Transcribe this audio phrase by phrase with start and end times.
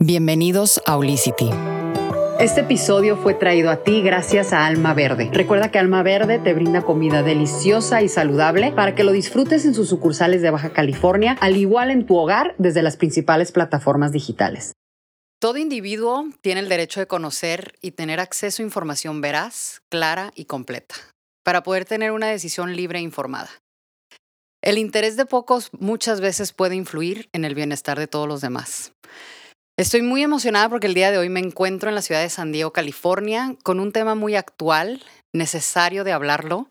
[0.00, 1.50] Bienvenidos a Olicity.
[2.40, 5.30] Este episodio fue traído a ti gracias a Alma Verde.
[5.32, 9.72] Recuerda que Alma Verde te brinda comida deliciosa y saludable para que lo disfrutes en
[9.72, 14.72] sus sucursales de Baja California, al igual en tu hogar desde las principales plataformas digitales.
[15.40, 20.46] Todo individuo tiene el derecho de conocer y tener acceso a información veraz, clara y
[20.46, 20.96] completa,
[21.44, 23.50] para poder tener una decisión libre e informada.
[24.60, 28.92] El interés de pocos muchas veces puede influir en el bienestar de todos los demás.
[29.76, 32.52] Estoy muy emocionada porque el día de hoy me encuentro en la ciudad de San
[32.52, 35.02] Diego, California, con un tema muy actual,
[35.34, 36.70] necesario de hablarlo.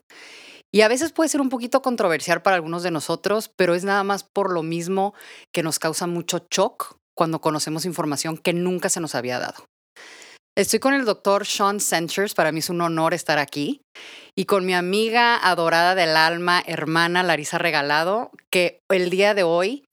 [0.72, 4.04] Y a veces puede ser un poquito controversial para algunos de nosotros, pero es nada
[4.04, 5.12] más por lo mismo
[5.52, 9.66] que nos causa mucho shock cuando conocemos información que nunca se nos había dado.
[10.56, 13.82] Estoy con el doctor Sean Centers, para mí es un honor estar aquí,
[14.34, 19.84] y con mi amiga adorada del alma, hermana Larisa Regalado, que el día de hoy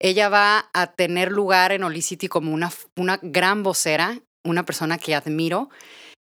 [0.00, 5.14] ella va a tener lugar en Olicity como una, una gran vocera, una persona que
[5.14, 5.68] admiro.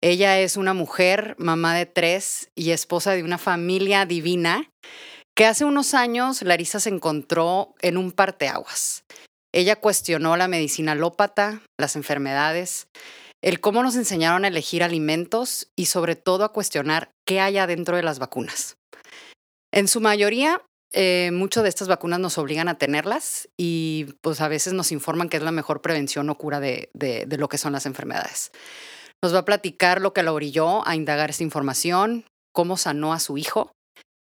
[0.02, 4.70] Ella es una mujer, mamá de tres y esposa de una familia divina
[5.36, 9.04] que hace unos años Larisa se encontró en un parteaguas.
[9.54, 12.88] Ella cuestionó la medicina alópata, las enfermedades,
[13.42, 17.96] el cómo nos enseñaron a elegir alimentos y sobre todo a cuestionar qué hay adentro
[17.96, 18.76] de las vacunas.
[19.72, 20.60] En su mayoría
[20.92, 25.36] eh, de estas vacunas nos obligan a tenerlas y pues a veces nos informan que
[25.36, 26.90] es la mejor prevención o cura de,
[27.28, 28.52] lo que son las enfermedades.
[29.22, 33.20] Nos va a platicar lo que lo orilló a indagar esta información, cómo sanó a
[33.20, 33.72] su hijo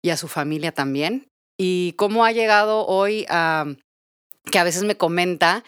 [0.04, 1.26] y a su familia también
[1.58, 3.66] y cómo ha llegado hoy a
[4.50, 5.62] que a veces me comenta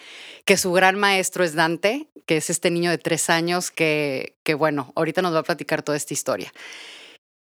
[0.45, 4.55] que su gran maestro es Dante, que es este niño de tres años que, que
[4.55, 6.53] bueno, ahorita nos va a platicar toda esta historia.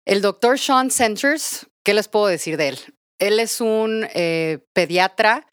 [0.06, 2.80] El doctor Sean Centers, ¿qué les puedo decir de él?
[3.22, 5.46] Él es un eh, pediatra,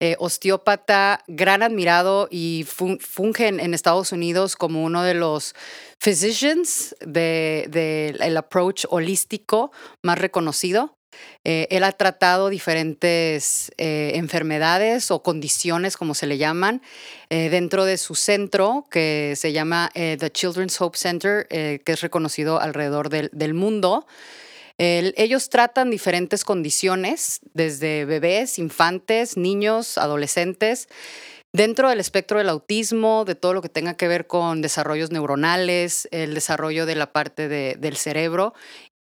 [0.00, 5.54] eh, osteópata, gran admirado y funge en, Estados Unidos como uno de los
[6.00, 9.70] physicians del de, approach holístico
[10.02, 10.98] más reconocido.
[11.44, 16.82] Eh, él ha tratado diferentes enfermedades o condiciones, como se le llaman,
[17.30, 23.08] dentro de su centro, que se llama The Children's Hope Center, que es reconocido alrededor
[23.08, 24.04] del, del mundo
[24.78, 30.88] ellos tratan diferentes condiciones, desde bebés, infantes, niños, adolescentes,
[31.52, 36.08] dentro del espectro del autismo, de todo lo que tenga que ver con desarrollos neuronales,
[36.10, 38.54] el desarrollo de la parte del cerebro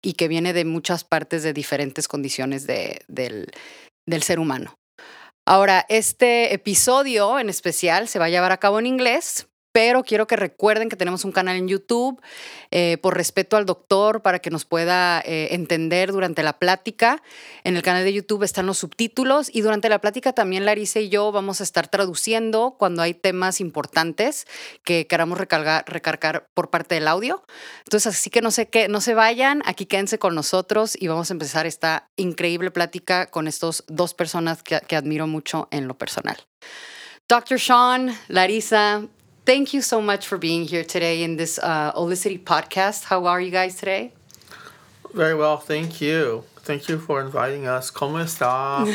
[0.04, 3.50] y que viene de muchas partes de diferentes condiciones del
[4.22, 4.76] ser humano.
[5.46, 10.28] Ahora, este episodio en especial se va a llevar a cabo en inglés, pero quiero
[10.28, 12.22] que recuerden que tenemos un canal en YouTube
[12.72, 17.22] eh, por respeto al doctor para que nos pueda eh, entender durante la plática.
[17.64, 21.10] En el canal de YouTube están los subtítulos y durante la plática también Larissa y
[21.10, 24.46] yo vamos a estar traduciendo cuando hay temas importantes
[24.84, 27.44] que queramos recargar, recargar por parte del audio.
[27.80, 31.32] Entonces, así que no sé qué, no se vayan, aquí quédense con nosotros y vamos
[31.32, 35.98] a empezar esta increíble plática con estos dos personas que, que admiro mucho en lo
[35.98, 36.38] personal.
[37.28, 37.60] Dr.
[37.60, 39.08] Sean, Larissa,
[39.46, 43.06] thank you so much for being here today in this uh, Olicity podcast.
[43.06, 44.14] How are you guys today?
[45.14, 46.44] Very well, thank you.
[46.64, 47.92] Thank you for inviting us.
[47.92, 48.86] ¿Cómo está?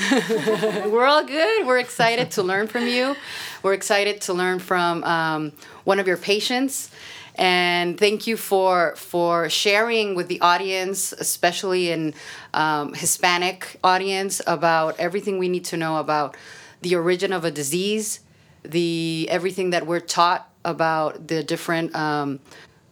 [0.91, 1.67] We're all good.
[1.67, 3.15] We're excited to learn from you.
[3.63, 5.53] We're excited to learn from um,
[5.85, 6.91] one of your patients.
[7.35, 12.15] And thank you for for sharing with the audience, especially in
[12.55, 16.37] um, Hispanic audience, about everything we need to know about
[16.81, 18.21] the origin of a disease,
[18.63, 22.41] the everything that we're taught about the different um,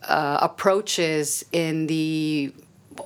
[0.03, 2.53] uh, approaches in the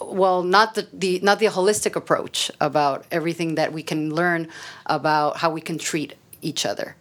[0.01, 4.49] well not the, the not the holistic approach about everything that we can learn
[4.87, 6.97] about how we can treat each other.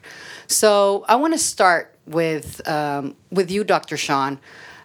[0.48, 4.40] So i want to start with um, with you dr sean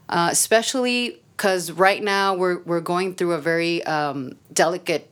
[0.08, 5.10] uh, especially because right now we're, we're going through a very um, delicate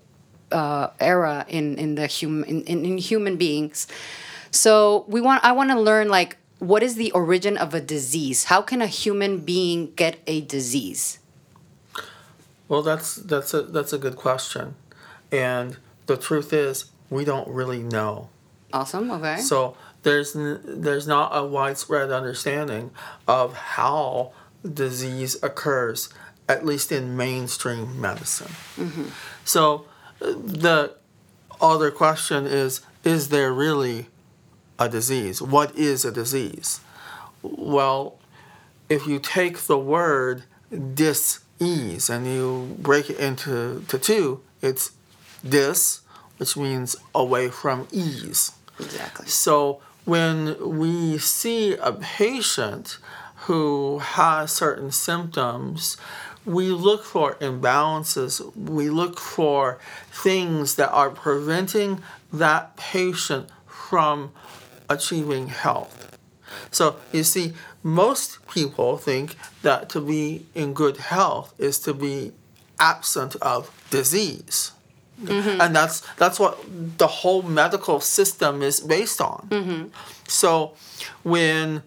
[0.53, 3.87] uh, era in, in the hum, in, in human beings
[4.53, 8.45] so we want I want to learn like what is the origin of a disease?
[8.45, 11.19] How can a human being get a disease?
[12.69, 14.77] Well, that's that's a that's a good question.
[15.33, 15.77] And
[16.07, 18.29] the truth is we don't really know.
[18.73, 19.11] Awesome.
[19.11, 19.39] Okay.
[19.39, 22.91] So there's there's not a widespread understanding
[23.27, 24.33] of how
[24.63, 26.09] disease occurs
[26.49, 28.53] at least in mainstream medicine.
[28.77, 29.05] Mm-hmm.
[29.45, 29.87] So
[30.21, 30.95] uh, the
[31.61, 34.07] other question is is there really
[34.85, 35.41] a disease.
[35.41, 36.81] What is a disease?
[37.43, 38.19] Well,
[38.89, 40.45] if you take the word
[40.95, 44.93] dis-ease and you break it into to two, it's
[45.47, 46.01] dis,
[46.39, 48.53] which means away from ease.
[48.79, 49.27] Exactly.
[49.27, 52.99] So when we see a patient
[53.47, 55.97] who has certain symptoms,
[56.45, 58.55] we look for imbalances.
[58.57, 59.79] We look for
[60.11, 62.03] things that are preventing
[62.33, 64.33] that patient from
[64.89, 66.19] achieving health.
[66.71, 72.33] So you see, most people think that to be in good health is to be
[72.79, 74.73] absent of disease.
[75.23, 75.61] Mm-hmm.
[75.61, 76.59] And that's that's what
[76.99, 79.47] the whole medical system is based on.
[79.51, 79.89] Mm-hmm.
[80.27, 80.75] So
[81.23, 81.83] when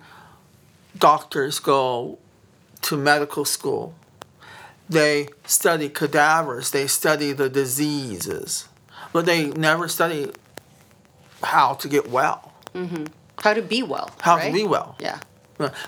[0.97, 2.17] doctors go
[2.83, 3.93] to medical school,
[4.87, 8.67] they study cadavers, they study the diseases,
[9.11, 10.31] but they never study
[11.43, 12.53] how to get well,
[13.41, 14.11] How to be well.
[14.21, 14.47] how right?
[14.47, 14.95] to be well.
[14.99, 15.19] Yeah.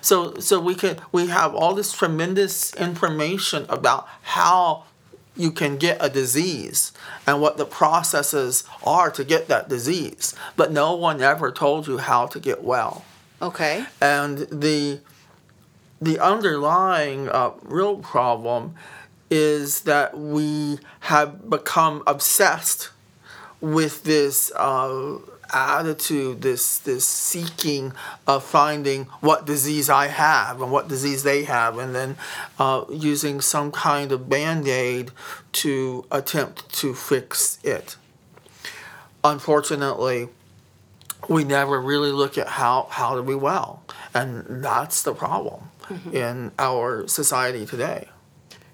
[0.01, 4.85] So so we can we have all this tremendous information about how
[5.35, 6.91] you can get a disease
[7.25, 11.99] and what the processes are to get that disease, but no one ever told you
[11.99, 13.05] how to get well.
[13.41, 13.85] Okay.
[14.01, 14.99] And the
[16.01, 18.75] the underlying uh, real problem
[19.29, 22.91] is that we have become obsessed
[23.59, 25.17] with this uh,
[25.53, 27.93] attitude, this this seeking
[28.25, 32.17] of finding what disease I have and what disease they have, and then
[32.59, 35.11] uh, using some kind of band aid
[35.53, 37.95] to attempt to fix it.
[39.23, 40.29] Unfortunately,
[41.27, 43.83] we never really look at how how to be well,
[44.13, 45.69] and that's the problem
[46.11, 48.09] in our society today.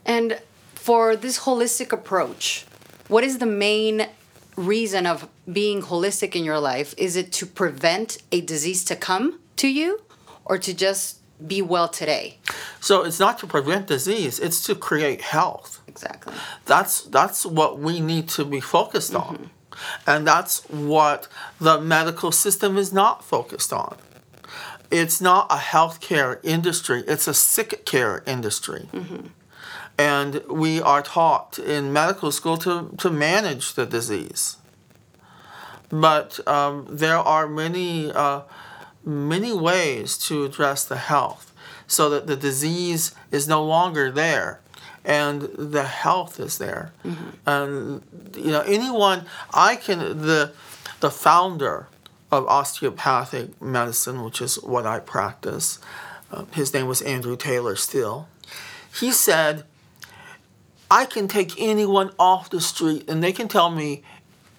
[0.05, 0.39] And
[0.73, 2.65] for this holistic approach,
[3.07, 4.07] what is the main
[4.55, 6.93] reason of being holistic in your life?
[6.97, 10.01] Is it to prevent a disease to come to you
[10.45, 12.37] or to just be well today?
[12.79, 15.81] So it's not to prevent disease; it's to create health.
[15.87, 16.33] Exactly.
[16.65, 20.09] That's that's what we need to be focused on, mm-hmm.
[20.09, 21.27] and that's what
[21.59, 23.97] the medical system is not focused on.
[24.91, 28.89] It's not a healthcare industry; it's a sick care industry.
[28.93, 29.27] Mm-hmm.
[29.97, 34.57] And we are taught in medical school to, to manage the disease.
[35.89, 38.41] But um, there are many, uh,
[39.05, 41.53] many ways to address the health
[41.85, 44.61] so that the disease is no longer there
[45.05, 46.91] and the health is there.
[47.45, 48.01] And,
[48.35, 50.53] you know, anyone, I can, the,
[51.01, 51.87] the founder
[52.31, 55.79] of osteopathic medicine, which is what I practice,
[56.31, 58.27] uh, his name was Andrew Taylor Still,
[58.99, 59.65] he said,
[60.93, 64.03] I can take anyone off the street and they can tell me,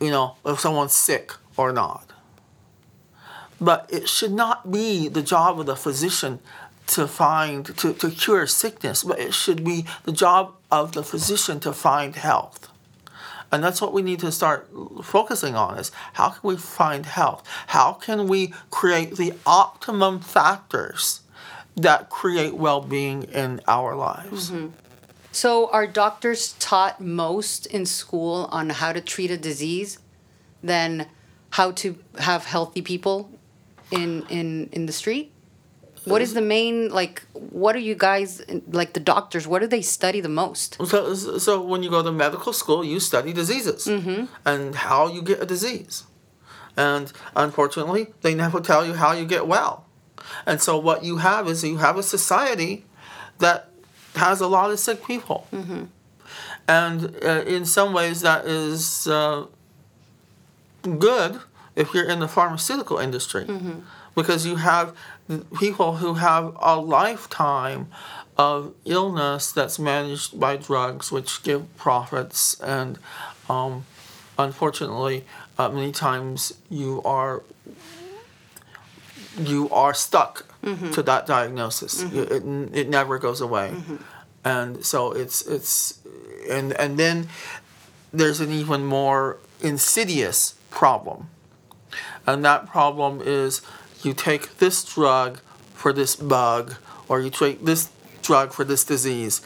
[0.00, 2.10] you know, if someone's sick or not.
[3.60, 6.40] But it should not be the job of the physician
[6.88, 11.60] to find, to, to cure sickness, but it should be the job of the physician
[11.60, 12.68] to find health.
[13.52, 14.68] And that's what we need to start
[15.04, 17.48] focusing on is how can we find health?
[17.68, 21.20] How can we create the optimum factors
[21.76, 24.50] that create well-being in our lives?
[24.50, 24.70] Mm-hmm.
[25.34, 29.98] So, are doctors taught most in school on how to treat a disease
[30.62, 31.08] than
[31.50, 33.30] how to have healthy people
[33.90, 35.32] in in in the street?
[36.04, 37.22] What is the main like?
[37.32, 39.48] What are you guys like the doctors?
[39.48, 40.76] What do they study the most?
[40.86, 44.26] So, so when you go to medical school, you study diseases mm-hmm.
[44.44, 46.04] and how you get a disease.
[46.76, 49.86] And unfortunately, they never tell you how you get well.
[50.46, 52.84] And so what you have is you have a society
[53.38, 53.70] that
[54.16, 55.46] has a lot of sick people.
[56.66, 59.46] And uh, in some ways, that is uh,
[60.98, 61.40] good
[61.76, 63.44] if you're in the pharmaceutical industry.
[64.14, 64.96] Because you have
[65.58, 67.88] people who have a lifetime
[68.36, 72.98] of illness that's managed by drugs, which give profits, and
[73.48, 73.84] um,
[74.38, 75.24] unfortunately,
[75.58, 77.42] uh, many times you are
[79.38, 80.90] you are stuck Mm-hmm.
[80.92, 82.02] to that diagnosis.
[82.02, 82.16] Mm-hmm.
[82.16, 83.96] You- It, it never goes away, mm-hmm.
[84.44, 85.98] and so it's it's
[86.50, 87.28] and and then
[88.12, 91.28] there's an even more insidious problem,
[92.26, 93.60] and that problem is
[94.02, 95.40] you take this drug
[95.74, 96.74] for this bug,
[97.08, 97.90] or you take this
[98.22, 99.42] drug for this disease,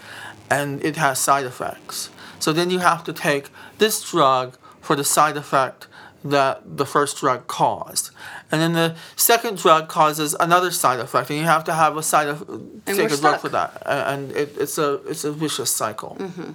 [0.51, 2.11] and it has side effects.
[2.39, 3.49] So then you have to take
[3.79, 5.89] this drug for the side effect
[6.25, 8.11] that the first drug caused.
[8.51, 12.03] And then the second drug causes another side effect, and you have to have a
[12.03, 12.39] side of
[12.87, 13.41] take we're a drug stuck.
[13.41, 16.17] for that, and it, it's a it's a vicious cycle.
[16.19, 16.53] Mm-hmm.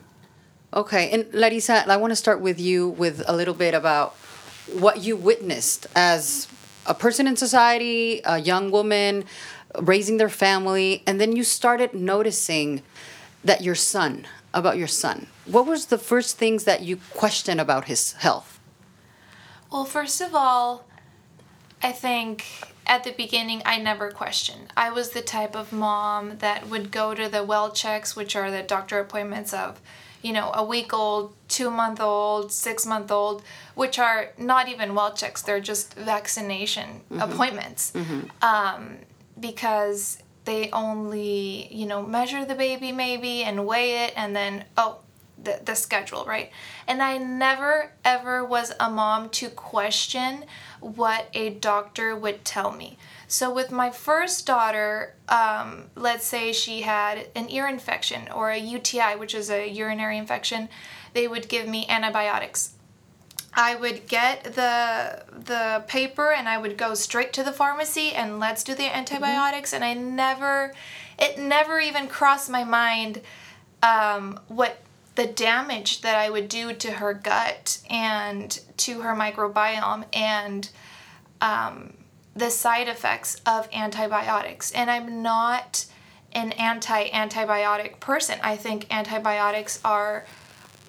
[0.73, 4.15] Okay, and Larissa, I want to start with you with a little bit about
[4.71, 6.47] what you witnessed as
[6.87, 9.25] a person in society, a young woman
[9.79, 12.81] raising their family, and then you started noticing
[13.43, 15.27] that your son, about your son.
[15.45, 18.59] What was the first things that you questioned about his health?
[19.71, 20.85] Well, first of all,
[21.83, 22.45] I think
[22.87, 24.71] at the beginning, I never questioned.
[24.75, 28.49] I was the type of mom that would go to the well checks, which are
[28.49, 29.79] the doctor appointments of,
[30.21, 33.43] you know, a week old, two month old, six month old,
[33.75, 37.91] which are not even well checks, they're just vaccination appointments.
[38.41, 38.97] Um,
[39.39, 44.99] because they only, you know, measure the baby maybe and weigh it and then, oh,
[45.43, 46.51] the, the schedule, right?
[46.87, 50.45] And I never ever was a mom to question
[50.79, 52.97] what a doctor would tell me.
[53.27, 58.59] So with my first daughter, um, let's say she had an ear infection or a
[58.59, 60.69] UTI, which is a urinary infection,
[61.13, 62.73] they would give me antibiotics.
[63.55, 68.39] I would get the the paper and I would go straight to the pharmacy and
[68.39, 70.73] let's do the antibiotics and I never
[71.19, 73.21] it never even crossed my mind
[73.83, 74.77] um, what
[75.15, 80.69] the damage that I would do to her gut and to her microbiome and
[81.41, 81.93] um,
[82.35, 84.71] the side effects of antibiotics.
[84.71, 85.85] And I'm not
[86.31, 88.39] an anti antibiotic person.
[88.41, 90.25] I think antibiotics are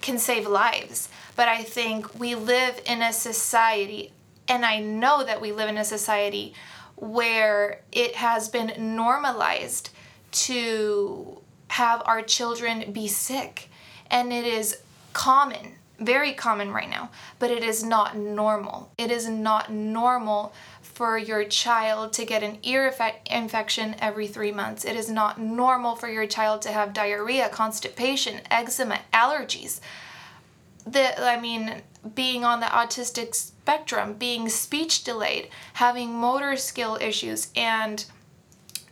[0.00, 1.08] can save lives.
[1.36, 4.12] But I think we live in a society,
[4.46, 6.54] and I know that we live in a society
[6.96, 9.90] where it has been normalized
[10.32, 13.70] to have our children be sick.
[14.14, 14.78] And it is
[15.12, 18.92] common, very common right now, but it is not normal.
[18.96, 22.94] It is not normal for your child to get an ear
[23.26, 24.84] infection every three months.
[24.84, 29.80] It is not normal for your child to have diarrhea, constipation, eczema, allergies
[30.86, 31.82] the I mean
[32.14, 38.04] being on the autistic spectrum, being speech delayed, having motor skill issues, and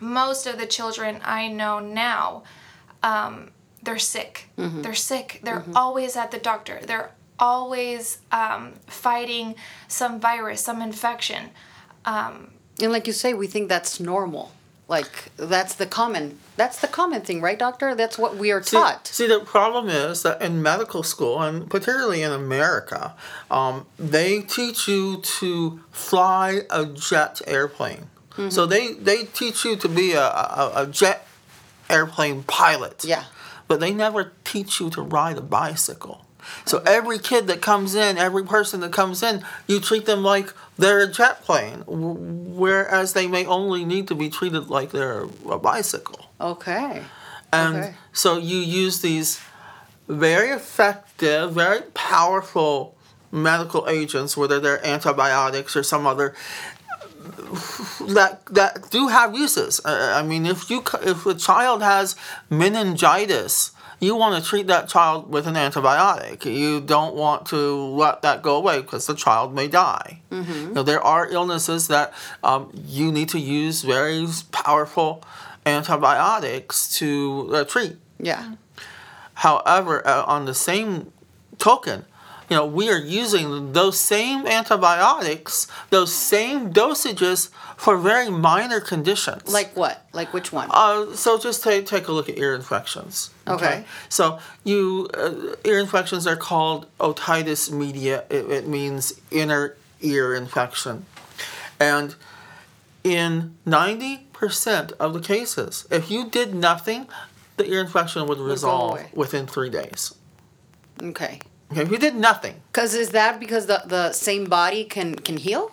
[0.01, 2.45] most of the children I know now,
[3.03, 3.51] um,
[3.83, 4.49] they're sick.
[4.57, 5.41] They're sick.
[5.43, 6.81] They're always at the doctor.
[6.85, 9.55] They're always um, fighting
[9.89, 11.51] some virus, some infection.
[12.05, 14.53] And like you say, we think that's normal.
[14.89, 17.95] Like that's the common that's the common thing, right, doctor?
[17.95, 19.07] That's what we are See- taught.
[19.07, 23.15] See, the problem is that in medical school, and particularly in America,
[23.51, 28.09] um, they teach you to fly a jet airplane.
[28.33, 28.51] Mm-hmm.
[28.51, 31.27] So they, they teach you to be a, a, a jet
[31.89, 33.05] airplane pilot.
[33.05, 33.25] Yeah.
[33.69, 36.25] But they never teach you to ride a bicycle.
[36.65, 40.53] So every kid that comes in, every person that comes in, you treat them like
[40.77, 45.59] they're a jet plane, whereas they may only need to be treated like they're a
[45.59, 46.27] bicycle.
[46.41, 47.03] Okay.
[47.53, 47.95] And Okay.
[48.13, 49.41] so you use these
[50.09, 52.97] very effective, very powerful
[53.31, 56.35] medical agents, whether they're antibiotics or some other
[58.15, 59.81] that that do have uses.
[59.85, 62.17] Uh, I mean, if you if a child has
[62.51, 66.45] meningitis, you want to treat that child with an antibiotic.
[66.45, 70.21] You don't want to let that go away because the child may die.
[70.69, 72.13] You know, there are illnesses that
[72.43, 75.23] um, you need to use very powerful
[75.65, 77.97] antibiotics to uh, treat.
[78.19, 78.57] Yeah.
[79.35, 81.13] However, uh, on the same
[81.59, 82.05] token,
[82.51, 89.53] you know, we are using those same antibiotics, those same dosages for very minor conditions.
[89.53, 90.07] Like what?
[90.13, 90.69] Like which one?
[90.71, 93.31] Uh, so just take take a look at ear infections.
[93.47, 93.85] Okay.
[94.09, 98.25] So you uh, ear infections are called otitis media.
[98.31, 101.07] It, it means inner ear infection,
[101.81, 102.15] and
[103.05, 107.07] in ninety percent of the cases, if you did nothing,
[107.57, 110.15] the ear infection would resolve within three days.
[111.03, 111.41] okay.
[111.73, 115.73] Okay, you did nothing, Cause is that because the, the same body can can heal?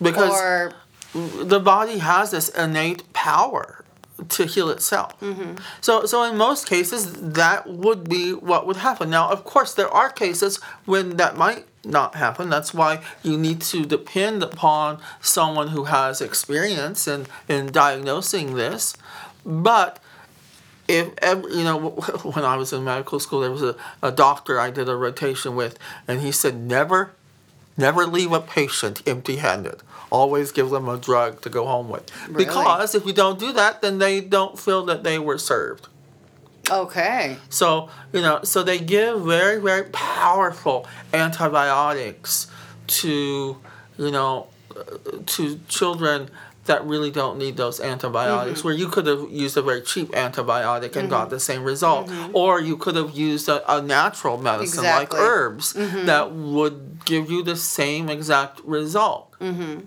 [0.00, 0.72] because or
[1.14, 3.84] the body has this innate power
[4.28, 5.18] to heal itself.
[5.20, 5.56] Mm-hmm.
[5.80, 9.10] So, so in most cases, that would be what would happen.
[9.10, 12.48] Now, of course, there are cases when that might not happen.
[12.48, 18.94] That's why you need to depend upon someone who has experience in, in diagnosing this.
[19.44, 19.98] But
[20.88, 21.90] if you know,
[22.22, 25.56] when I was in medical school, there was a, a doctor I did a rotation
[25.56, 27.12] with, and he said, never
[27.76, 29.82] Never leave a patient empty handed.
[30.10, 32.10] Always give them a drug to go home with.
[32.28, 32.44] Really?
[32.44, 35.88] Because if you don't do that, then they don't feel that they were served.
[36.70, 37.36] okay.
[37.48, 42.46] So, you know, so they give very, very powerful antibiotics
[42.86, 43.56] to,
[43.98, 44.82] you know, uh,
[45.26, 46.30] to children
[46.66, 48.68] that really don't need those antibiotics, Mm-hmm.
[48.68, 52.10] where you could have used a very cheap antibiotic and got the same result.
[52.32, 55.18] Or you could have used a, a natural medicine Exactly.
[55.20, 56.06] like herbs Mm-hmm.
[56.06, 59.32] that would give you the same exact result.
[59.40, 59.80] Mm-hmm.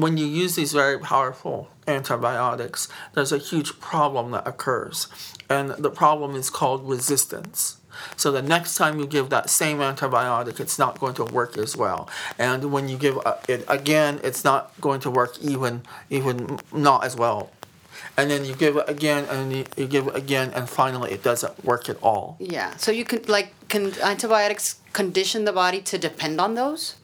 [0.00, 5.06] When you use these very powerful antibiotics, there's a huge problem that occurs.
[5.50, 7.76] And the problem is called resistance.
[8.16, 11.76] So the next time you give that same antibiotic, it's not going to work as
[11.76, 12.08] well.
[12.38, 17.04] And when you give uh, it again, it's not going to work even even not
[17.04, 17.50] as well.
[18.16, 21.64] And then you give it again, and you, give it again, and finally it doesn't
[21.64, 22.36] work at all.
[22.38, 22.76] Yeah.
[22.76, 26.94] So you could like can antibiotics condition the body to depend on those?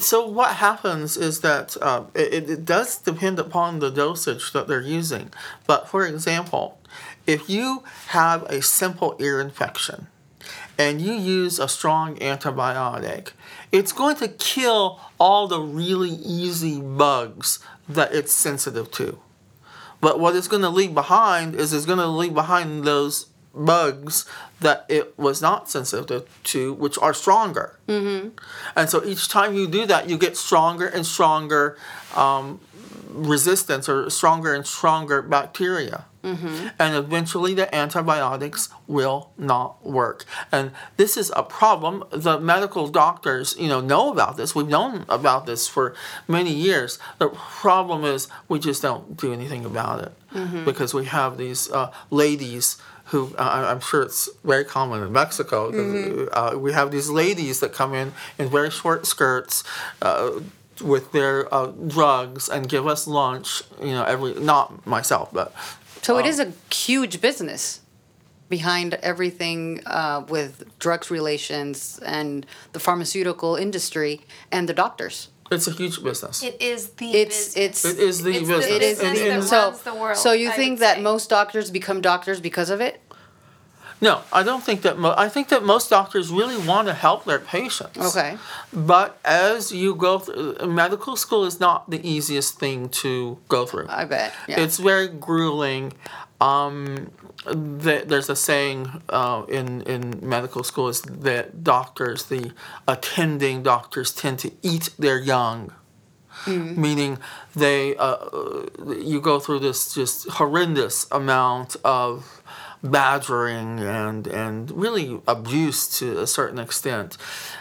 [0.00, 4.80] so what happens is that uh, it, it does depend upon the dosage that they're
[4.80, 5.30] using.
[5.66, 6.78] But for example,
[7.26, 10.06] if you have a simple ear infection
[10.78, 13.32] and you use a strong antibiotic,
[13.72, 19.18] it's going to kill all the really easy bugs that it's sensitive to.
[20.00, 24.26] But what it's going to leave behind is it's going to leave behind those bugs
[24.60, 27.78] that it was not sensitive to, which are stronger.
[27.88, 28.28] Mm-hmm.
[28.76, 31.78] And so each time you do that, you get stronger and stronger
[32.14, 32.60] um,
[33.16, 36.04] resistance or stronger and stronger bacteria.
[36.22, 36.68] Mm-hmm.
[36.78, 40.24] And eventually the antibiotics will not work.
[40.50, 42.02] And this is a problem.
[42.10, 44.54] The medical doctors, you know, know about this.
[44.54, 45.94] We've known about this for
[46.26, 46.98] many years.
[47.18, 50.64] The problem is we just don't do anything about it mm-hmm.
[50.64, 52.76] because we have these uh, ladies
[53.10, 55.70] who uh, I'm sure it's very common in Mexico.
[55.70, 56.28] Mm-hmm.
[56.32, 59.62] Uh, we have these ladies that come in in very short skirts.
[60.02, 60.40] Uh,
[60.80, 65.52] with their uh, drugs and give us lunch, you know, every not myself, but
[66.02, 67.80] so it is a huge business
[68.48, 74.20] behind everything uh, with drugs relations and the pharmaceutical industry
[74.52, 75.28] and the doctors.
[75.50, 76.42] It's a huge business.
[76.42, 77.56] It is the it's, business.
[77.56, 78.66] It's it is the it's business.
[78.66, 80.16] The it is business the, that so, the world.
[80.16, 81.02] so you I think that say.
[81.02, 83.00] most doctors become doctors because of it?
[84.00, 84.98] No, I don't think that.
[84.98, 87.98] Mo- I think that most doctors really want to help their patients.
[87.98, 88.36] Okay.
[88.72, 93.86] But as you go through, medical school is not the easiest thing to go through.
[93.88, 94.34] I bet.
[94.48, 94.60] Yeah.
[94.60, 95.94] It's very grueling.
[96.42, 97.10] Um,
[97.46, 102.52] th- there's a saying uh, in in medical school is that doctors, the
[102.86, 105.72] attending doctors, tend to eat their young.
[106.46, 107.18] Meaning,
[107.56, 108.18] they uh,
[108.98, 112.42] you go through this just horrendous amount of
[112.86, 117.16] badgering and and really abuse to a certain extent,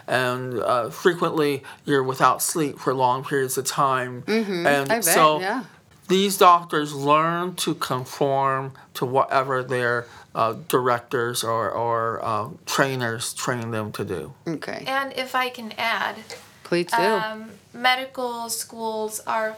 [0.08, 5.40] and uh, frequently you're without sleep for long periods of time, and I bet, so
[5.40, 5.64] yeah.
[6.08, 13.72] these doctors learn to conform to whatever their uh, directors or, or uh, trainers train
[13.72, 14.34] them to do.
[14.46, 14.84] okay.
[14.86, 16.18] And if I can add,
[16.64, 16.98] Please do.
[17.02, 19.56] um, medical schools are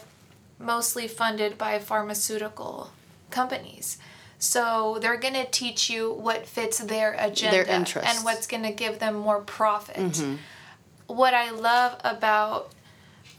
[0.59, 2.91] mostly funded by pharmaceutical
[3.31, 3.97] companies.
[4.39, 8.15] So they're going to teach you what fits their agenda interests.
[8.15, 9.95] and what's going to give them more profit.
[9.97, 10.35] Mm-hmm.
[11.07, 12.71] What I love about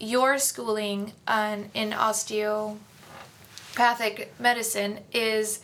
[0.01, 2.79] your schooling on, in osteopathic
[4.41, 5.61] medicine is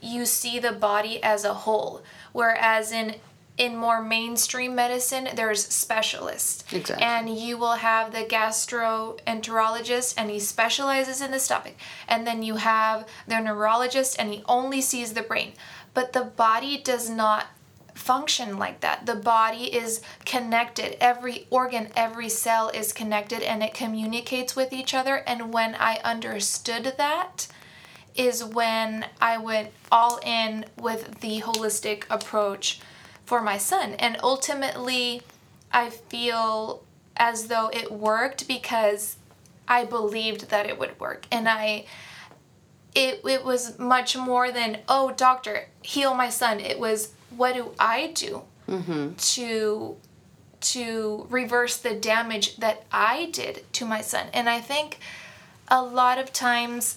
[0.00, 3.16] you see the body as a whole, whereas in
[3.58, 6.64] in more mainstream medicine, there's specialists.
[6.72, 7.04] Exactly.
[7.04, 11.74] And you will have the gastroenterologist, and he specializes in the stomach.
[12.06, 15.52] And then you have the neurologist, and he only sees the brain.
[15.92, 17.48] But the body does not
[17.94, 19.06] function like that.
[19.06, 20.96] The body is connected.
[21.02, 25.16] Every organ, every cell is connected, and it communicates with each other.
[25.26, 27.48] And when I understood that,
[28.14, 32.80] is when I went all in with the holistic approach
[33.28, 33.92] for my son.
[33.98, 35.20] And ultimately,
[35.70, 36.82] I feel
[37.14, 39.16] as though it worked because
[39.68, 41.26] I believed that it would work.
[41.30, 41.84] And I
[42.94, 47.74] it it was much more than, "Oh, doctor, heal my son." It was, "What do
[47.78, 49.14] I do mm-hmm.
[49.14, 49.96] to
[50.60, 55.00] to reverse the damage that I did to my son?" And I think
[55.68, 56.96] a lot of times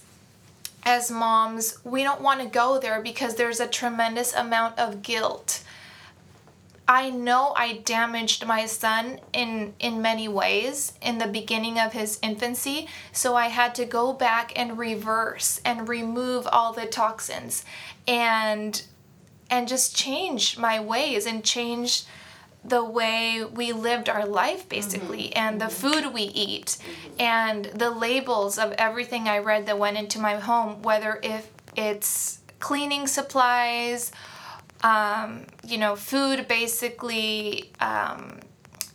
[0.83, 5.61] as moms, we don't want to go there because there's a tremendous amount of guilt.
[6.87, 12.19] I know I damaged my son in in many ways in the beginning of his
[12.21, 17.63] infancy, so I had to go back and reverse and remove all the toxins
[18.07, 18.81] and
[19.49, 22.03] and just change my ways and change
[22.63, 25.39] the way we lived our life basically mm-hmm.
[25.39, 26.01] and the mm-hmm.
[26.01, 27.21] food we eat mm-hmm.
[27.21, 32.39] and the labels of everything I read that went into my home whether if it's
[32.59, 34.11] cleaning supplies
[34.83, 38.39] um, you know food basically um,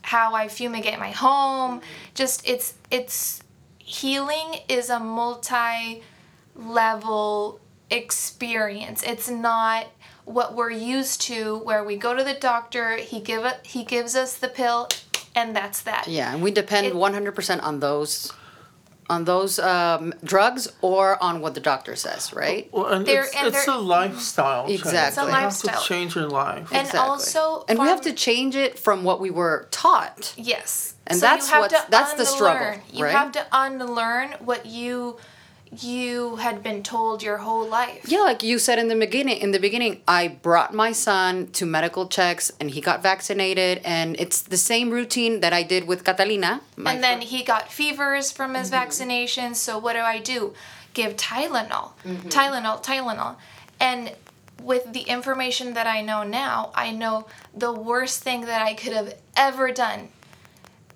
[0.03, 1.81] how I fumigate my home.
[2.15, 3.43] Just it's it's
[3.79, 6.03] healing is a multi
[6.55, 9.03] level experience.
[9.03, 9.87] It's not
[10.25, 14.17] what we're used to where we go to the doctor he give it he gives
[14.17, 14.89] us the pill
[15.37, 16.09] and that's that.
[16.09, 18.33] Yeah, and we depend it- 100% on those
[19.09, 22.69] on those um, drugs or on what the doctor says, right?
[22.73, 24.67] Well, and They're- it's, and it's a lifestyle.
[24.67, 24.81] change.
[24.81, 25.09] Exactly.
[25.09, 26.69] It's a You have to change your life.
[26.73, 30.35] And also, and we have to change it from what we were taught.
[30.37, 30.95] Yes.
[31.07, 32.81] And you that's have what's- to that's the struggle.
[32.93, 33.13] You right?
[33.13, 35.19] have to unlearn what you
[35.73, 38.05] you had been told your whole life.
[38.07, 39.39] Yeah, like you said in the beginning.
[39.39, 44.19] In the beginning, I brought my son to medical checks, and he got vaccinated, and
[44.19, 46.61] it's the same routine that I did with Catalina.
[46.77, 48.89] and then he got fevers from his mm-hmm.
[48.89, 49.57] vaccinations.
[49.57, 50.55] So what do I do?
[50.95, 52.29] Give Tylenol, mm-hmm.
[52.29, 53.37] Tylenol, Tylenol,
[53.81, 54.15] and
[54.63, 58.95] with the information that I know now, I know the worst thing that I could
[58.95, 60.09] have ever done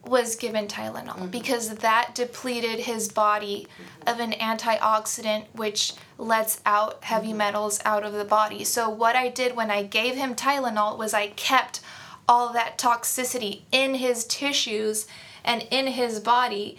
[0.05, 3.67] was given Tylenol because that depleted his body
[4.07, 8.65] of an antioxidant which lets out heavy metals out of the body.
[8.65, 11.81] So what I did when I gave him Tylenol was I kept
[12.29, 15.07] all that toxicity in his tissues
[15.45, 16.77] and in his body.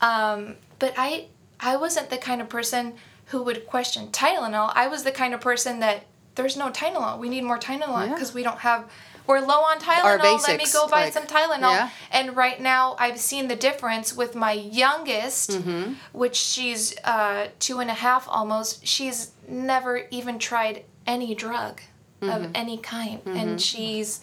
[0.00, 1.26] Um, but I
[1.58, 2.94] I wasn't the kind of person
[3.26, 4.72] who would question Tylenol.
[4.74, 6.04] I was the kind of person that
[6.36, 7.18] there's no Tylenol.
[7.18, 8.14] We need more Tylenol Yeah.
[8.14, 8.90] because we don't have
[9.30, 10.04] we're low on Tylenol.
[10.04, 11.70] Our Let me go buy like- some Tylenol.
[11.72, 11.90] yeah.
[12.10, 15.94] And right now, I've seen the difference with my youngest, Mm-hmm.
[16.12, 18.86] which she's uh, two and a half almost.
[18.86, 21.80] She's never even tried any drug
[22.20, 22.44] Mm-hmm.
[22.44, 24.20] of any kind, and she's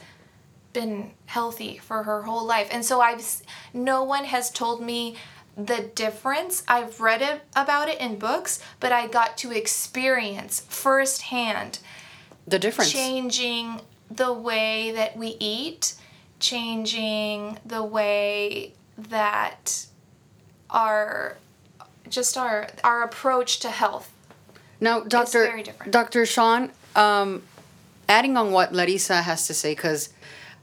[0.71, 2.67] been healthy for her whole life.
[2.69, 3.23] And so I've
[3.73, 5.15] no one has told me
[5.57, 6.63] the difference.
[6.67, 11.79] I've read it about it in books, but I got to experience firsthand
[12.45, 12.91] the difference.
[12.91, 15.95] changing the way that we eat,
[16.39, 19.85] changing the way that
[20.69, 21.37] our
[22.09, 24.11] just our our approach to health.
[24.79, 25.63] Now, Doctor.
[25.89, 27.43] Doctor Sean, um,
[28.07, 30.09] adding on what Larissa has to say, because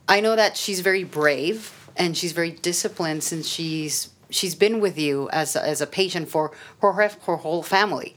[0.07, 4.97] I know that she's very brave and she's very disciplined since she's she's been with
[4.97, 8.15] you as a, as a patient for her her whole family.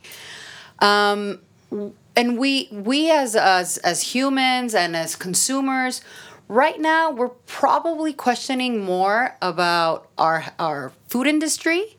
[0.81, 1.41] Um,
[2.19, 6.03] and we we as as as humans and as consumers
[6.49, 11.97] right now we're probably questioning more about our our food industry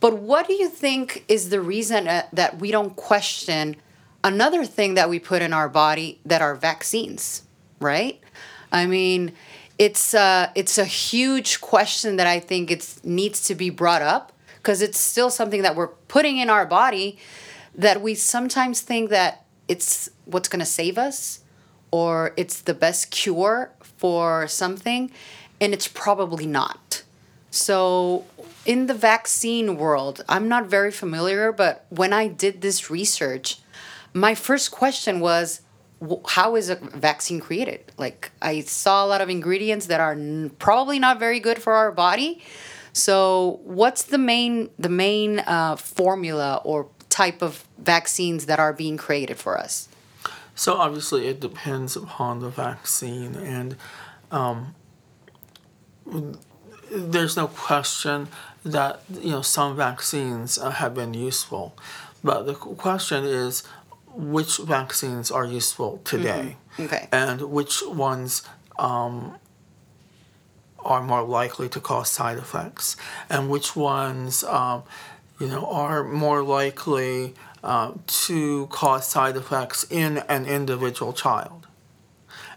[0.00, 3.76] but what do you think is the reason uh, that we don't question
[4.24, 7.42] another thing that we put in our body that are vaccines,
[7.80, 8.20] right?
[8.72, 9.32] I mean,
[9.78, 14.32] it's uh, it's a huge question that I think it needs to be brought up
[14.56, 17.18] because it's still something that we're putting in our body
[17.74, 21.40] that we sometimes think that it's what's going to save us
[21.90, 25.10] or it's the best cure for something
[25.60, 27.02] and it's probably not.
[27.50, 28.24] So,
[28.64, 33.58] in the vaccine world, I'm not very familiar, but when I did this research,
[34.14, 35.62] my first question was
[36.28, 37.92] how is a vaccine created?
[37.98, 40.16] Like, I saw a lot of ingredients that are
[40.58, 42.42] probably not very good for our body.
[42.92, 46.88] So, what's the main the main uh, formula or
[47.20, 49.88] type of vaccines that are being created for us?
[50.54, 53.76] So obviously, it depends upon the vaccine, and
[54.30, 54.74] um,
[56.90, 58.28] there's no question
[58.64, 61.64] that you know some vaccines uh, have been useful,
[62.24, 63.62] but the question is
[64.36, 67.08] which vaccines are useful today, Okay.
[67.12, 68.42] and which ones
[68.78, 69.36] um,
[70.92, 72.96] are more likely to cause side effects,
[73.28, 74.82] and which ones um,
[75.40, 81.66] you know are more likely uh, to cause side effects in an individual child.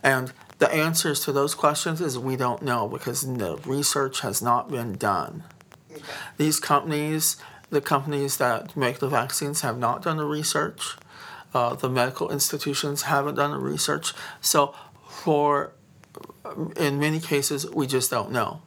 [0.03, 4.69] And the answers to those questions is we don't know because the research has not
[4.69, 5.43] been done.
[6.37, 7.37] These companies,
[7.69, 10.97] the companies that make the vaccines, have not done the research.
[11.53, 14.13] Uh, the medical institutions haven't done the research.
[14.41, 14.73] So,
[15.07, 15.73] for
[16.77, 18.61] in many cases, we just don't know.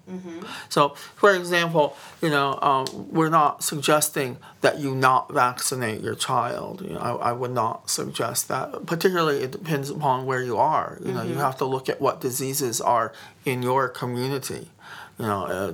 [0.68, 6.82] So, for example, you know, um, we're not suggesting that you not vaccinate your child.
[6.82, 8.86] You know, I, I would not suggest that.
[8.86, 10.98] Particularly, it depends upon where you are.
[11.04, 13.12] You know, you have to look at what diseases are
[13.44, 14.70] in your community.
[15.18, 15.72] You know, uh,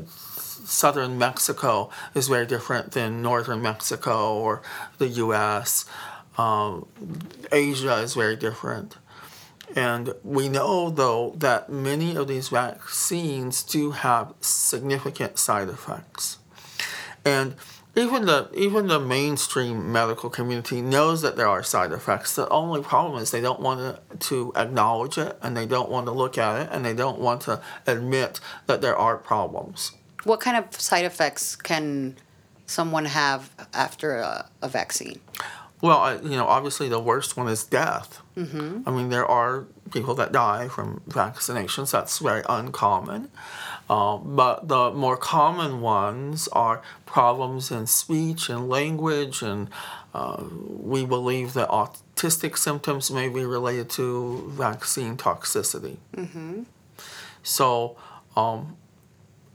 [0.64, 4.62] southern Mexico is very different than northern Mexico or
[4.98, 5.85] the U.S.
[6.38, 6.87] Um,
[7.51, 8.96] Asia is very different.
[9.75, 16.39] And we know, though, that many of these vaccines do have significant side effects.
[17.25, 17.55] And
[17.95, 22.35] even the even the mainstream medical community knows that there are side effects.
[22.35, 26.13] The only problem is they don't want to, acknowledge it, and they don't want to
[26.13, 29.93] look at it, and they don't want to admit that there are problems.
[30.25, 32.17] What kind of side effects can
[32.67, 35.21] someone have after a, a vaccine?
[35.83, 38.23] Well, you know, obviously the worst one is death.
[38.37, 38.88] Mm-hmm.
[38.88, 41.90] I mean, there are people that die from vaccinations.
[41.90, 43.31] That's very uncommon.
[43.90, 49.68] Uh, but the more common ones are problems in speech and language, and
[50.14, 55.97] uh, we believe that autistic symptoms may be related to vaccine toxicity.
[56.16, 56.62] Mm-hmm.
[57.42, 57.97] So
[58.37, 58.77] um,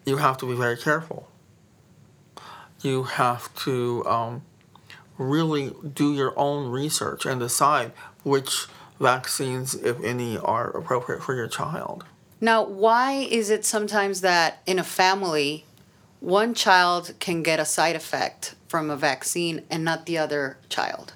[0.06, 1.30] you have to be very careful.
[2.82, 4.42] You have to um,
[5.18, 7.92] really do your own research and decide
[8.24, 8.68] which
[9.00, 12.06] vaccines, if any, are appropriate for your child.
[12.40, 15.66] Now, why is it sometimes that in a family,
[16.20, 21.14] one child can get a side effect from a vaccine and not the other child?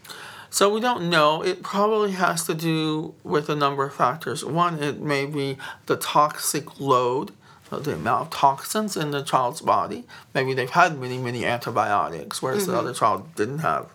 [0.49, 1.41] So we don't know.
[1.43, 4.43] It probably has to do with a number of factors.
[4.43, 7.31] One, it may be the toxic load,
[7.79, 10.05] the amount of toxins in the child's body.
[10.33, 12.71] Maybe they've had many, many antibiotics, whereas mm-hmm.
[12.71, 13.89] the other child didn't have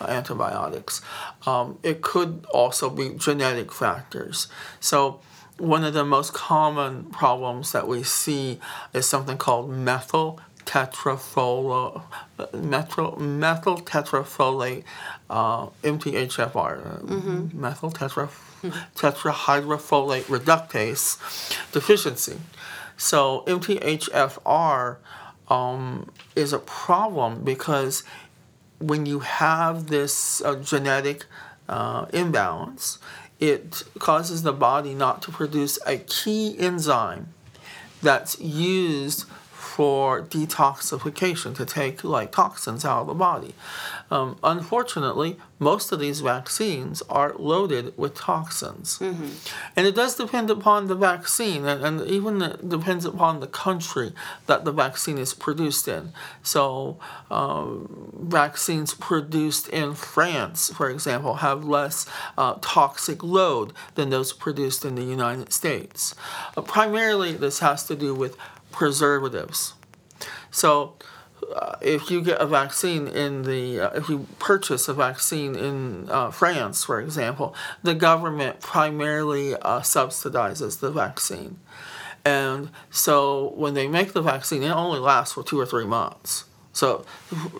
[0.00, 1.00] antibiotics.
[1.46, 4.48] Um, it could also be genetic factors.
[4.80, 5.20] So
[5.58, 8.60] one of the most common problems that we see
[8.94, 12.02] is something called methyl tetrafolate,
[12.52, 14.84] methyl, methyl tetrafolate,
[15.30, 17.60] uh, MTHFR, mm-hmm.
[17.60, 18.28] methyl tetra,
[18.94, 21.16] tetrahydrofolate reductase
[21.72, 22.36] deficiency.
[22.98, 24.96] So MTHFR
[25.48, 28.02] um, is a problem because
[28.80, 31.24] when you have this uh, genetic
[31.68, 32.98] uh, imbalance,
[33.38, 37.32] it causes the body not to produce a key enzyme
[38.02, 39.24] that's used
[39.78, 43.54] for detoxification to take like toxins out of the body.
[44.10, 48.98] Um, unfortunately, most of these vaccines are loaded with toxins.
[48.98, 49.28] Mm-hmm.
[49.76, 54.12] And it does depend upon the vaccine, and, and even depends upon the country
[54.46, 56.12] that the vaccine is produced in.
[56.42, 56.98] So,
[57.30, 62.04] um, vaccines produced in France, for example, have less
[62.36, 66.16] uh, toxic load than those produced in the United States.
[66.56, 68.36] Uh, primarily, this has to do with
[68.70, 69.74] preservatives.
[70.50, 70.94] So,
[71.54, 76.08] uh, if you get a vaccine in the, uh, if you purchase a vaccine in
[76.10, 81.58] uh, France, for example, the government primarily uh, subsidizes the vaccine.
[82.24, 86.44] And so when they make the vaccine, it only lasts for two or three months.
[86.72, 87.04] So,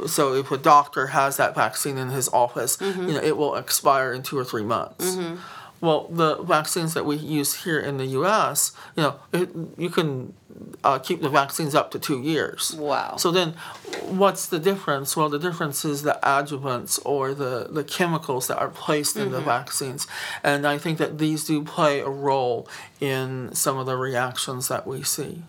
[0.06, 3.08] so if a doctor has that vaccine in his office, mm-hmm.
[3.08, 5.16] you know, it will expire in two or three months.
[5.16, 5.36] Mm-hmm.
[5.80, 10.34] Well, the vaccines that we use here in the U.S., you know, it, you can
[10.82, 12.74] uh, keep the vaccines up to two years.
[12.74, 13.16] Wow.
[13.16, 13.54] So then,
[14.02, 15.16] what's the difference?
[15.16, 19.32] Well, the difference is the adjuvants or the, the chemicals that are placed in mm-hmm.
[19.32, 20.06] the vaccines.
[20.42, 22.68] And I think that these do play a role
[23.00, 25.44] in some of the reactions that we see.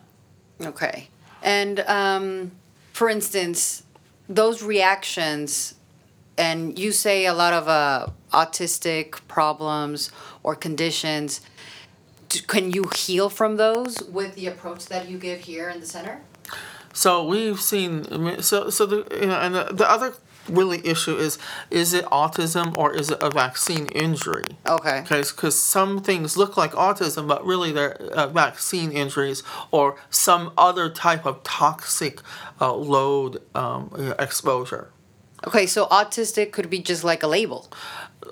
[0.62, 1.10] Okay.
[1.42, 2.52] And um,
[2.94, 3.84] for instance,
[4.28, 5.76] those reactions
[6.40, 10.12] and you say a lot of uh, autistic problems
[10.44, 11.42] or conditions.
[12.48, 16.22] Can you heal from those with the approach that you give here in the center?
[16.94, 20.14] So we've seen so so the you know and the, the other
[20.48, 21.38] really issue is
[21.70, 24.46] is it autism or is it a vaccine injury?
[24.68, 25.04] Okay.
[25.08, 30.90] Because some things look like autism, but really they're uh, vaccine injuries or some other
[30.90, 32.22] type of toxic
[32.60, 34.90] uh, load um, exposure.
[35.48, 37.72] Okay, so autistic could be just like a label.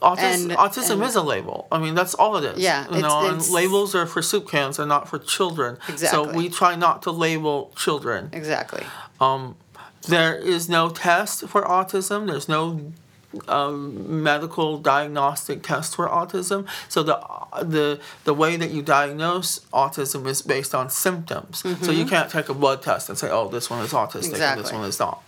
[0.01, 1.67] Autis- and, autism and, is a label.
[1.71, 2.59] I mean, that's all it is.
[2.59, 5.77] Yeah, you know, and labels are for soup cans and not for children.
[5.89, 6.07] Exactly.
[6.07, 8.29] So we try not to label children.
[8.33, 8.83] Exactly.
[9.19, 9.55] Um,
[10.07, 12.27] there is no test for autism.
[12.27, 12.93] There's no
[13.47, 16.67] um, medical diagnostic test for autism.
[16.87, 17.19] So the
[17.61, 21.63] the the way that you diagnose autism is based on symptoms.
[21.63, 21.83] Mm-hmm.
[21.83, 22.09] So you mm-hmm.
[22.09, 24.45] can't take a blood test and say, "Oh, this one is autistic exactly.
[24.45, 25.23] and this one is not."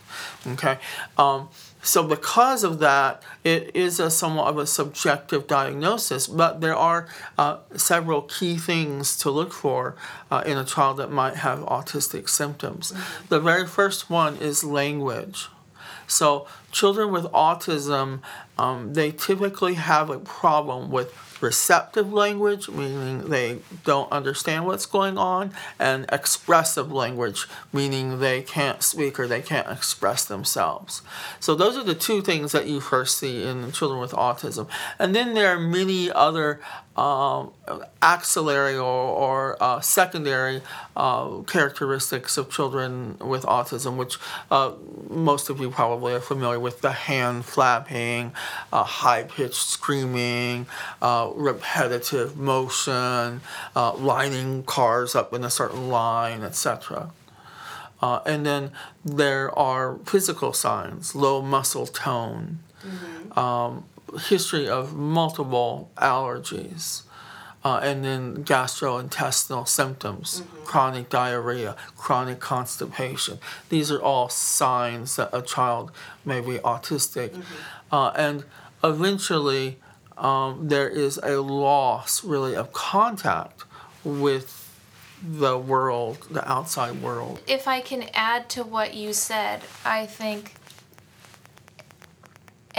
[0.47, 0.77] Okay.
[1.17, 1.49] Um,
[1.81, 7.07] so because of that, it is a somewhat of a subjective diagnosis, but there are
[7.37, 9.95] uh, several key things to look for
[10.29, 12.93] uh, in a child that might have autistic symptoms.
[13.29, 15.47] The very first one is language.
[16.05, 18.21] So children with autism,
[18.57, 25.17] um, they typically have a problem with receptive language, meaning they don't understand what's going
[25.17, 31.01] on, and expressive language, meaning they can't speak or they can't express themselves.
[31.39, 34.67] So, those are the two things that you first see in children with autism.
[34.97, 36.59] And then there are many other
[36.95, 37.51] um,
[38.01, 40.61] axillary or, or uh, secondary
[40.95, 44.17] uh, characteristics of children with autism, which
[44.51, 44.73] uh,
[45.09, 48.33] most of you probably are familiar with the hand flapping,
[48.73, 50.65] uh, high pitched screaming,
[51.01, 53.41] uh, repetitive motion,
[53.75, 57.11] uh, lining cars up in a certain line, etc.
[58.01, 58.71] and then
[59.05, 62.59] there are physical signs, low muscle tone.
[62.83, 63.39] Mm-hmm.
[63.39, 63.85] Um,
[64.17, 67.03] history of multiple allergies,
[67.63, 73.39] uh, and then gastrointestinal symptoms, chronic diarrhea, chronic constipation.
[73.69, 75.91] These are all signs that a child
[76.23, 77.43] may be autistic.
[77.91, 78.45] Uh, and
[78.83, 79.77] eventually,
[80.17, 83.63] um, there is a loss, really, of contact
[84.03, 84.55] with
[85.21, 87.41] the world, the outside world.
[87.45, 90.53] If I can add to what you said, I think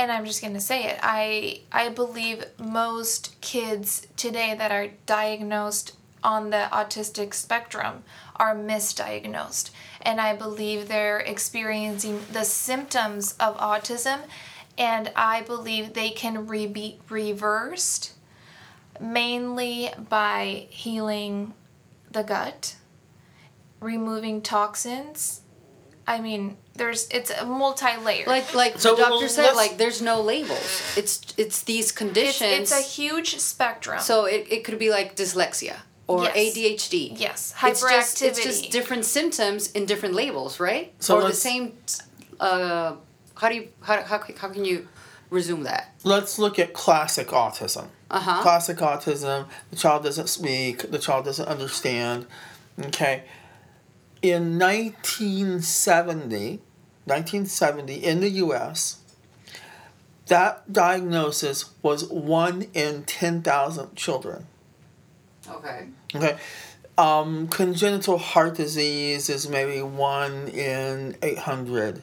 [0.01, 0.99] and I'm just going to say it.
[1.03, 8.03] I I believe most kids today that are diagnosed on the autistic spectrum
[8.37, 9.71] are misdiagnosed.
[10.01, 14.21] And I believe they're experiencing the symptoms of autism
[14.79, 18.15] and I believe they can re- be reversed
[18.99, 21.53] mainly by healing
[22.11, 22.77] the gut,
[23.81, 25.43] removing toxins.
[26.15, 28.27] I mean, there's it's a multi-layered.
[28.37, 30.69] Like like So, the doctor well, said, like there's no labels.
[31.01, 32.59] It's it's these conditions.
[32.61, 34.01] it's a huge spectrum.
[34.01, 35.77] so it, it could be like dyslexia
[36.09, 36.35] or Yes.
[36.43, 36.97] ADHD.
[37.27, 40.87] Yes, It's just, it's just different symptoms in different labels, right?
[40.99, 41.65] So or the let's- same.
[42.41, 42.97] Uh,
[43.41, 44.89] how do you how, how how can you
[45.31, 45.85] resume that?
[46.03, 47.87] Let's look at classic autism.
[48.11, 48.43] Uh-huh.
[48.43, 52.27] Classic autism, the child doesn't speak, the child doesn't understand.
[52.89, 53.23] Okay.
[54.23, 56.61] In 1970,
[57.07, 58.99] 1970 in the US,
[60.27, 64.47] that diagnosis was 1 in 10,000 children.
[65.49, 65.89] Okay.
[66.15, 66.39] Okay.
[66.97, 72.03] Um, congenital heart disease is maybe 1 in 800.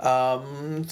[0.00, 0.86] Um,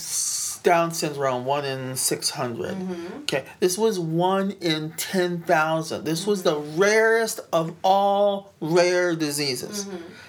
[0.63, 2.77] Down syndrome, 1 in 600.
[3.23, 3.45] Okay.
[3.61, 6.05] This was 1 in 10,000.
[6.05, 9.87] This was the rarest of all rare diseases.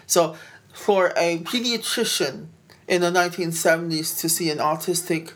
[0.08, 0.36] So,
[0.74, 2.48] for a pediatrician
[2.88, 5.34] in the 1970s to see an autistic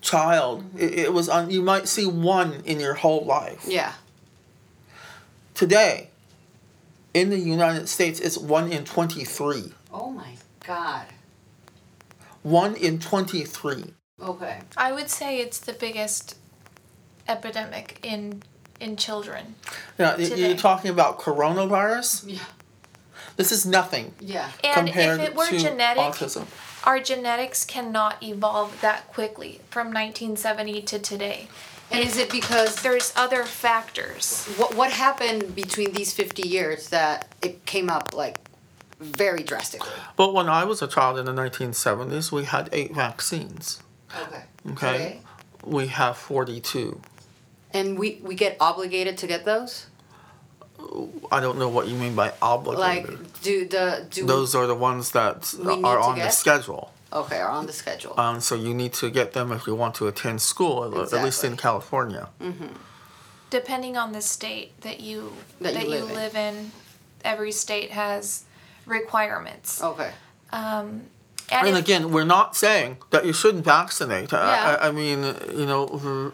[0.00, 3.92] child, it, it was on, you might see one in your whole life Yeah.
[5.54, 6.08] today
[7.14, 10.34] in the United States it's 1 in 23 Oh my
[10.66, 11.06] God.
[12.42, 13.84] 1 in 23
[14.22, 14.58] Okay.
[14.76, 16.36] I would say it's the biggest
[17.28, 18.42] epidemic in
[18.80, 19.54] in children.
[19.98, 20.48] now Today.
[20.48, 22.38] you're talking about coronavirus Yeah.
[23.36, 24.50] This is nothing Yeah.
[24.64, 26.46] And compared if it were to genetic, autism
[26.84, 31.46] our genetics cannot evolve that quickly from 1970 to today.
[31.92, 34.46] And is it because There's other factors.
[34.56, 38.36] what what happened between these fifty years that it came up like
[39.00, 39.90] very drastically?
[40.16, 43.82] but when i was a child in the 1970s we had 8 vaccines
[44.22, 44.42] Okay.
[44.72, 45.20] okay
[45.64, 47.00] we have 42
[47.74, 49.86] And we we get obligated to get those?
[51.30, 54.74] I don't know what you mean by obligated Like do the do those are the
[54.90, 55.36] ones that
[55.90, 58.14] are to on the schedule okay are on the schedule?
[58.18, 61.24] um, so you need to get them if you want to attend school at- at
[61.24, 61.56] least in Exactly.
[61.56, 62.28] california
[63.50, 65.18] Depending on the state that you
[65.60, 66.14] That you live in.
[66.14, 66.72] live in,
[67.22, 68.44] every state has
[68.86, 69.82] requirements.
[69.82, 70.10] okay.
[71.52, 74.32] And, And if- again, we're not saying that you shouldn't vaccinate.
[74.32, 74.78] I- Yeah.
[74.80, 75.18] I, I mean,
[75.60, 76.32] you know,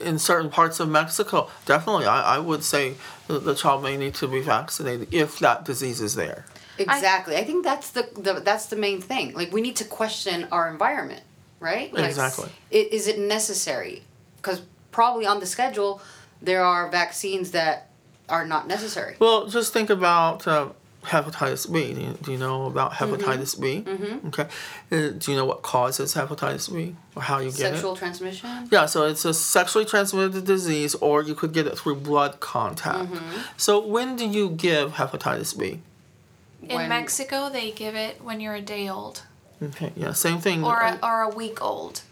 [0.00, 2.94] in certain parts of Mexico, definitely, I, I would say
[3.28, 6.46] the, the child may need to be vaccinated if that disease is there.
[6.78, 7.36] Exactly.
[7.36, 9.32] I, think that's the, the that's the main thing.
[9.34, 11.22] Like we need to question our environment,
[11.60, 11.92] right?
[11.92, 12.48] Like, Exactly.
[12.72, 14.02] i- Is it necessary?
[14.38, 16.00] Because probably on the schedule
[16.42, 17.90] there are vaccines that
[18.28, 19.14] are not necessary.
[19.18, 20.68] Well, just think about uh,
[21.04, 21.94] hepatitis B.
[21.94, 23.82] Do you, do you know about hepatitis B?
[23.86, 24.28] Mm-hmm.
[24.28, 24.42] Okay.
[24.90, 27.74] Uh, do you know what causes hepatitis B or how you get Sexual it?
[27.74, 28.68] Sexual transmission.
[28.70, 33.10] Yeah, so it's a sexually transmitted disease, or you could get it through blood contact.
[33.12, 33.38] Mm-hmm.
[33.56, 35.80] So when do you give hepatitis B?
[36.62, 39.22] in when- Mexico, they give it when you're a day old
[39.62, 40.64] Okay, yeah, same thing.
[40.64, 42.02] or a, or a week old.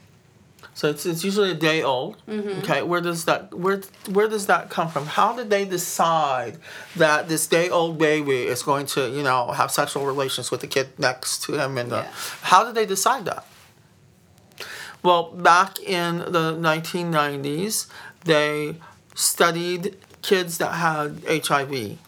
[0.74, 2.16] So it's, it's usually a day old.
[2.26, 2.60] Mm-hmm.
[2.60, 5.06] Okay, where does that where where does that come from?
[5.06, 6.58] How did they decide
[6.96, 10.66] that this day old baby is going to you know have sexual relations with the
[10.66, 11.76] kid next to him?
[11.78, 12.10] And uh, Yeah.
[12.42, 13.46] how did they decide that?
[15.02, 17.86] Well, back in the 1990s,
[18.24, 18.76] they
[19.14, 21.98] studied kids that had HIV,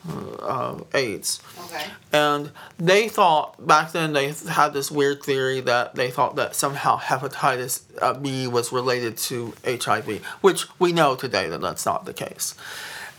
[0.41, 1.41] uh, AIDS.
[1.67, 1.85] Okay.
[2.13, 6.99] And they thought back then they had this weird theory that they thought that somehow
[6.99, 12.15] hepatitis uh, B was related to HIV, which we know today that that's not the
[12.15, 12.55] case.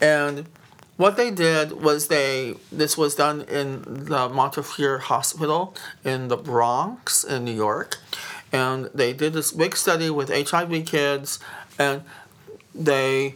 [0.01, 0.47] And
[0.97, 5.75] what they did was they this was done in the Montefiore Hospital
[6.05, 7.97] in the Bronx in New York,
[8.51, 11.39] and they did this big study with HIV kids,
[11.77, 12.03] and
[12.73, 13.35] they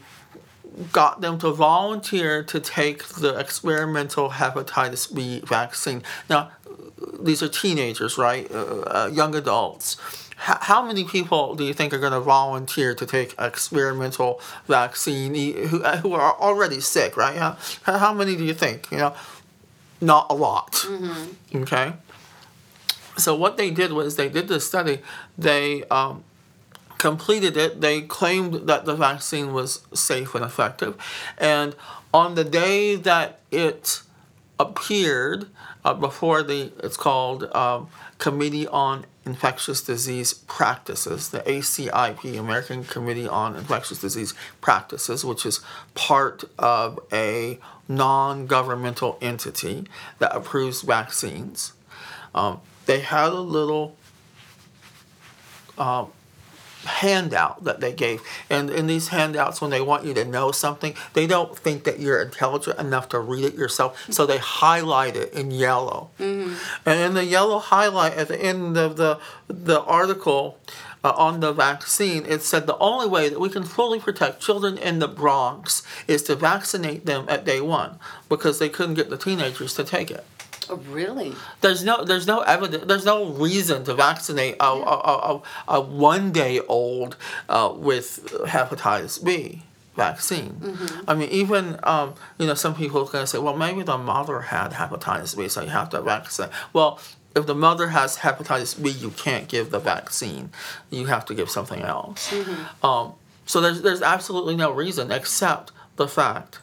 [0.92, 6.04] got them to volunteer to take the experimental hepatitis B vaccine.
[6.30, 6.52] Now,
[7.20, 8.50] these are teenagers, right?
[8.52, 9.98] Uh, uh, young adults
[10.48, 15.36] H- how many people do you think are going to volunteer to take experimental vaccine
[15.68, 17.36] who, uh, who are already sick, right?
[17.36, 18.90] How, how many do you think?
[18.92, 19.14] You know,
[20.00, 20.86] not a lot.
[21.54, 21.94] Okay.
[23.18, 25.00] So what they did was they did this study.
[25.38, 26.24] They um,
[27.00, 27.82] completed it.
[27.82, 30.96] They claimed that the vaccine was safe and effective,
[31.40, 31.76] and
[32.14, 34.04] on the day that it
[34.60, 35.48] appeared
[35.84, 37.88] uh, before the it's called um,
[38.20, 45.62] Committee on Infectious Disease Practices, the ACIP, American Committee on Infectious Disease Practices, which is
[45.96, 49.86] part of a non-governmental entity
[50.20, 51.74] that approves vaccines.
[52.36, 53.96] Um, they had a little
[55.78, 56.12] um,
[56.86, 58.22] handout that they gave.
[58.50, 62.00] And in these handouts, when they want you to know something, they don't think that
[62.00, 66.10] you're intelligent enough to read it yourself, so they highlight it in yellow.
[66.86, 70.58] And in the yellow highlight at the end of the the article.
[71.02, 74.78] Uh, on the vaccine, it said the only way that we can fully protect children
[74.78, 79.16] in the Bronx is to vaccinate them at day one because they couldn't get the
[79.18, 80.26] teenagers to take it.
[80.70, 81.34] Oh, really?
[81.62, 85.42] There's no there's no evidence there's no reason to vaccinate a, a, a, a,
[85.78, 87.18] a one day old
[87.48, 89.64] uh, with hepatitis B
[89.96, 90.78] vaccine.
[91.08, 94.42] I mean even um, you know some people are gonna say well maybe the mother
[94.42, 96.52] had hepatitis B so you have to vaccinate.
[96.72, 97.00] Well
[97.36, 100.52] if the mother has hepatitis B you can't give the vaccine.
[100.92, 102.34] You have to give something else.
[102.84, 103.14] Um,
[103.46, 106.60] so there's there's absolutely no reason except the fact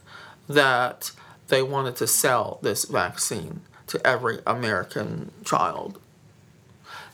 [0.49, 1.11] that
[1.49, 6.01] they wanted to sell this vaccine to every American child.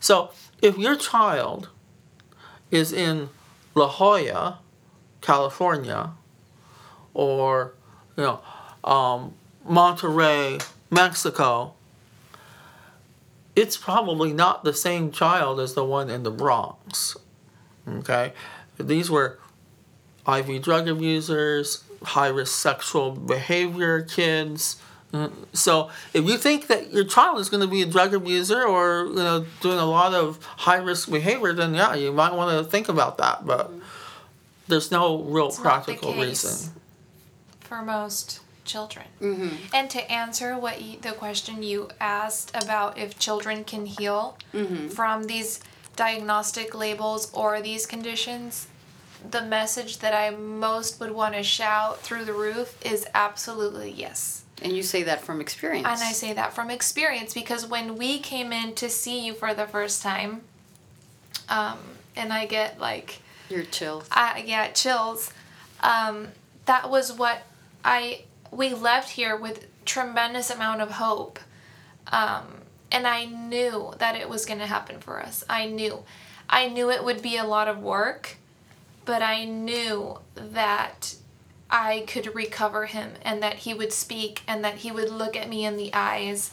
[0.01, 1.69] So if your child
[2.71, 3.29] is in
[3.75, 4.59] La Jolla,
[5.21, 6.11] California,
[7.15, 7.75] or
[8.17, 8.41] you know,
[8.85, 9.35] um,
[9.69, 11.75] Monterrey, Mexico,
[13.55, 17.17] it's probably not the same child as the one in the Bronx.
[17.87, 18.33] Okay,
[18.79, 19.39] these were
[20.27, 24.77] IV drug abusers, high risk sexual behavior kids.
[25.13, 28.63] Mm, So if you think that your child is going to be a drug abuser
[28.65, 32.51] or you know doing a lot of high risk behavior, then yeah, you might want
[32.57, 33.45] to think about that.
[33.47, 33.71] But
[34.69, 36.45] there's no real It's not the practical case.
[36.45, 36.73] reason.
[37.61, 39.07] for most children.
[39.75, 44.39] And to answer what you, the question you asked about if children can heal
[44.95, 45.61] from these
[45.97, 48.69] diagnostic labels or these conditions,
[49.29, 54.42] the message that I most would want to shout through the roof is absolutely yes.
[54.61, 55.87] And you say that from experience.
[55.87, 59.55] And I say that from experience because when we came in to see you for
[59.55, 60.43] the first time,
[61.49, 61.79] um,
[62.15, 64.05] and I get like Your chills.
[64.05, 64.13] chill.
[64.13, 65.33] I yeah, chills.
[65.81, 66.29] Um,
[66.67, 67.43] that was what
[67.85, 71.39] I we left here with tremendous amount of hope.
[72.09, 72.45] Um,
[72.91, 75.45] and I knew that it was going to happen for us.
[75.49, 76.05] I knew.
[76.49, 78.37] I knew it would be a lot of work,
[79.07, 81.15] but I knew that
[81.73, 85.49] I could recover him and that he would speak and that he would look at
[85.49, 86.51] me in the eyes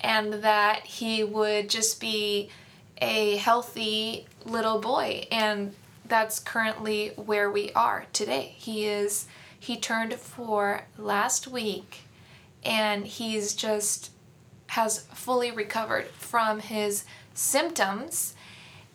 [0.00, 2.48] and that he would just be
[2.96, 5.74] a healthy little boy and
[6.08, 8.54] that's currently where we are today.
[8.56, 9.26] He is
[9.58, 12.00] he turned 4 last week
[12.64, 14.10] and he's just
[14.68, 17.04] has fully recovered from his
[17.34, 18.34] symptoms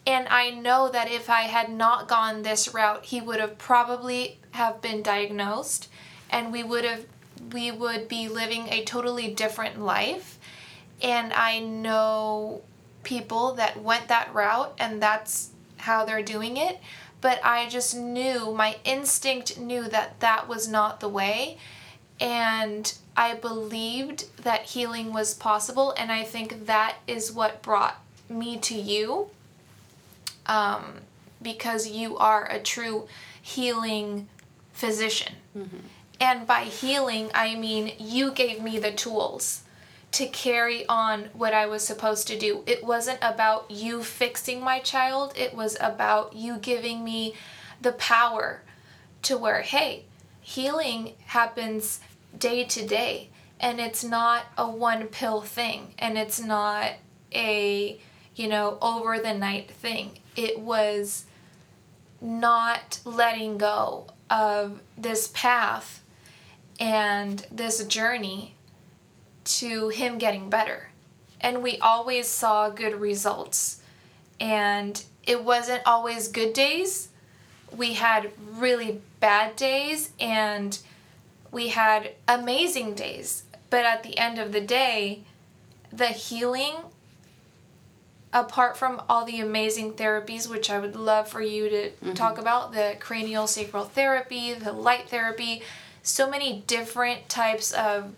[0.07, 4.39] and I know that if I had not gone this route, he would have probably
[4.51, 5.89] have been diagnosed
[6.29, 7.05] and we would have
[7.51, 10.39] we would be living a totally different life.
[11.01, 12.61] And I know
[13.03, 16.79] people that went that route and that's how they're doing it,
[17.19, 21.57] but I just knew my instinct knew that that was not the way.
[22.19, 28.57] And I believed that healing was possible and I think that is what brought me
[28.59, 29.31] to you
[30.47, 31.01] um,
[31.41, 33.07] because you are a true
[33.41, 34.27] healing
[34.73, 35.33] physician.
[36.19, 39.63] And by healing, I mean you gave me the tools
[40.13, 42.63] to carry on what I was supposed to do.
[42.65, 47.35] It wasn't about you fixing my child, it was about you giving me
[47.81, 48.61] the power
[49.23, 50.05] to where, hey,
[50.41, 51.99] healing happens
[52.37, 53.29] day to day
[53.59, 56.93] and it's not a one pill thing and it's not
[57.33, 57.99] a
[58.38, 60.19] you know over the night thing.
[60.35, 61.25] It was
[62.21, 66.03] not letting go of this path
[66.79, 68.55] and this journey
[69.45, 70.89] to him getting better.
[71.39, 73.81] And we always saw good results.
[74.39, 77.09] And it wasn't always good days.
[77.75, 80.77] We had really bad days and
[81.51, 83.43] we had amazing days.
[83.69, 85.23] But at the end of the day
[85.91, 86.75] the healing
[88.34, 92.13] apart from all the amazing therapies, which I would love for you to Mm-hmm.
[92.13, 95.61] talk about the cranial sacral therapy, the light therapy,
[96.03, 98.13] so many different types of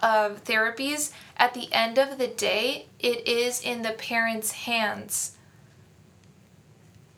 [0.00, 1.12] of therapies.
[1.36, 5.36] At the end of the day, it is in the parents' hands.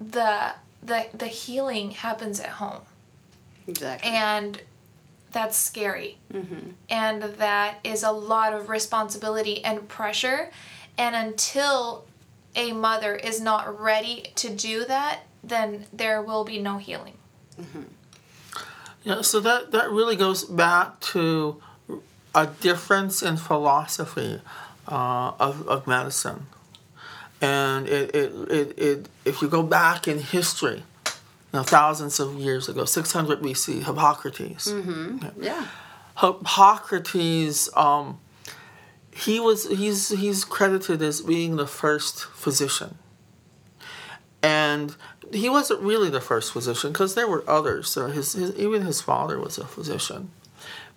[0.01, 0.53] The
[0.83, 2.83] the the healing happens at home
[3.67, 4.11] Exactly.
[4.11, 4.61] and
[5.33, 6.19] that's scary
[6.91, 10.51] and that is a lot of responsibility and pressure
[10.99, 12.05] and until
[12.57, 17.17] a mother is not ready to do that then there will be no healing
[19.05, 21.61] Yeah, so that, that really goes back to
[22.35, 24.41] a difference in philosophy
[24.89, 26.47] uh, of, of medicine.
[27.41, 31.13] And it, it, it, it, if you go back in history, you
[31.53, 34.73] know, thousands of years ago, 600 BC, Hippocrates.
[35.39, 35.67] yeah.
[36.19, 38.19] Hippocrates, um,
[39.15, 42.99] he was he's he's credited as being the first physician,
[44.43, 44.97] and
[45.33, 47.89] he wasn't really the first physician because there were others.
[47.89, 50.31] So his, his even his father was a physician,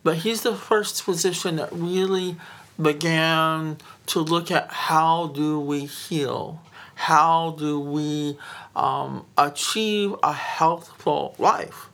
[0.04, 2.38] but he's the first physician that really
[2.82, 6.62] began to look at how do we heal,
[6.96, 8.38] how do we
[8.76, 11.90] um, achieve a healthful life.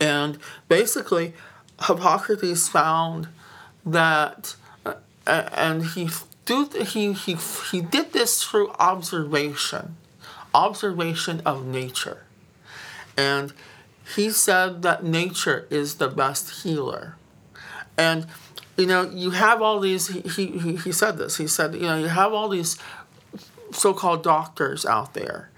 [0.00, 1.34] And basically,
[1.86, 3.28] Hippocrates found
[3.84, 4.56] that,
[5.26, 6.08] and he
[6.44, 7.36] do he he
[7.70, 9.96] he did this through observation,
[10.54, 12.24] observation of nature,
[13.16, 13.52] and
[14.14, 17.16] he said that nature is the best healer,
[17.98, 18.26] and
[18.76, 21.36] you know you have all these he he he- said this.
[21.38, 22.78] He said you know you have all these
[23.72, 25.50] so-called doctors out there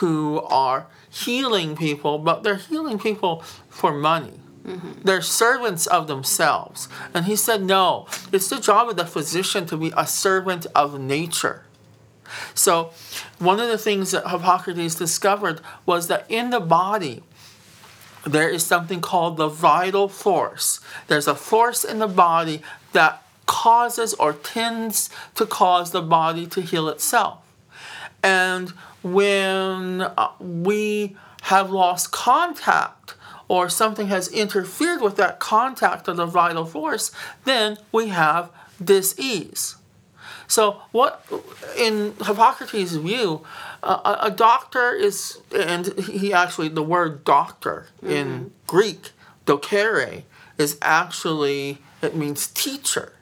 [0.00, 4.41] who are healing people, but they're healing people for money.
[4.64, 6.88] They're servants of themselves.
[7.12, 11.00] And he said, no, it's the job of the physician to be a servant of
[11.00, 11.64] nature.
[12.54, 12.92] So,
[13.38, 17.22] one of the things that Hippocrates discovered was that in the body,
[18.24, 20.80] there is something called the vital force.
[21.08, 26.62] There's a force in the body that causes or tends to cause the body to
[26.62, 27.40] heal itself.
[28.22, 28.70] And
[29.02, 33.14] when uh, we have lost contact
[33.52, 37.10] or something has interfered with that contact of the vital force,
[37.44, 38.50] then we have
[38.82, 39.76] dis-ease.
[40.46, 41.26] So, what
[41.76, 43.44] in Hippocrates' view,
[43.82, 49.10] uh, a, a doctor is, and he actually the word doctor in Greek,
[49.44, 50.22] docere,
[50.56, 53.12] is actually it means teacher.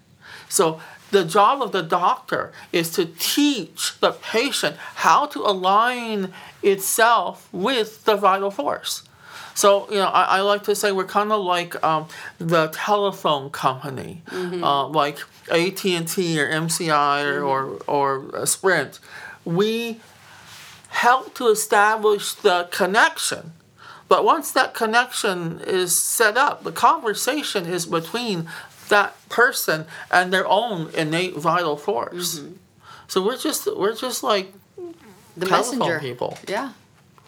[0.49, 4.77] So the job of the doctor is to teach the patient
[5.07, 9.03] how to align itself with the vital force.
[9.55, 12.07] So you know, I, I like to say we're kind of like um,
[12.39, 15.19] the telephone company, uh, like
[15.51, 18.99] AT and T or MCI or, or or uh, Sprint.
[19.45, 20.01] We
[20.89, 23.53] help to establish the connection.
[24.09, 28.49] But once that connection is set up, the conversation is between
[28.89, 32.41] that person and their own innate vital force.
[33.07, 34.53] So we're just we're just like
[35.37, 36.01] The telephone messenger.
[36.01, 36.39] people.
[36.49, 36.73] Yeah.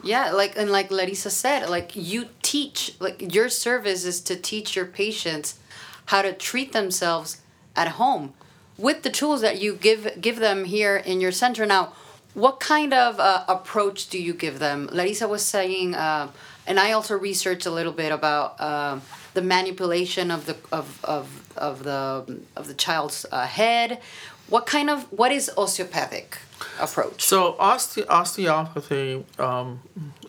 [0.03, 4.75] Yeah, like and like Larissa said, like you teach, like your service is to teach
[4.75, 5.59] your patients
[6.07, 7.41] how to treat themselves
[7.77, 8.35] at home
[8.77, 11.65] with the tools that you give give them here in your center.
[11.67, 11.93] Now,
[12.35, 14.89] what kind of uh, approach do you give them?
[14.93, 16.31] Larissa was saying, uh,
[16.67, 19.03] and I also researched a little bit about um
[19.35, 24.01] the manipulation of the of of of the of the child's uh, head.
[24.49, 26.39] What kind of what is osteopathic
[26.81, 27.23] approach?
[27.23, 29.81] So osteo- osteopathy um,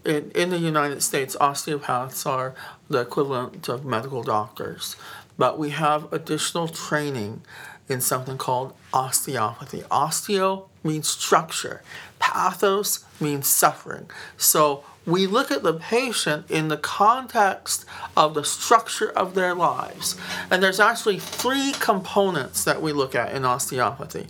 [0.05, 2.53] in, in the United States, osteopaths are
[2.89, 4.95] the equivalent of medical doctors,
[5.37, 7.41] but we have additional training
[7.89, 9.81] in something called osteopathy.
[9.91, 11.81] Osteo means structure.
[12.19, 14.09] Pathos means suffering.
[14.37, 20.15] So we look at the patient in the context of the structure of their lives.
[20.49, 24.27] And there's actually three components that we look at in osteopathy.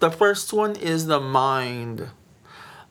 [0.00, 2.08] The first one is the mind.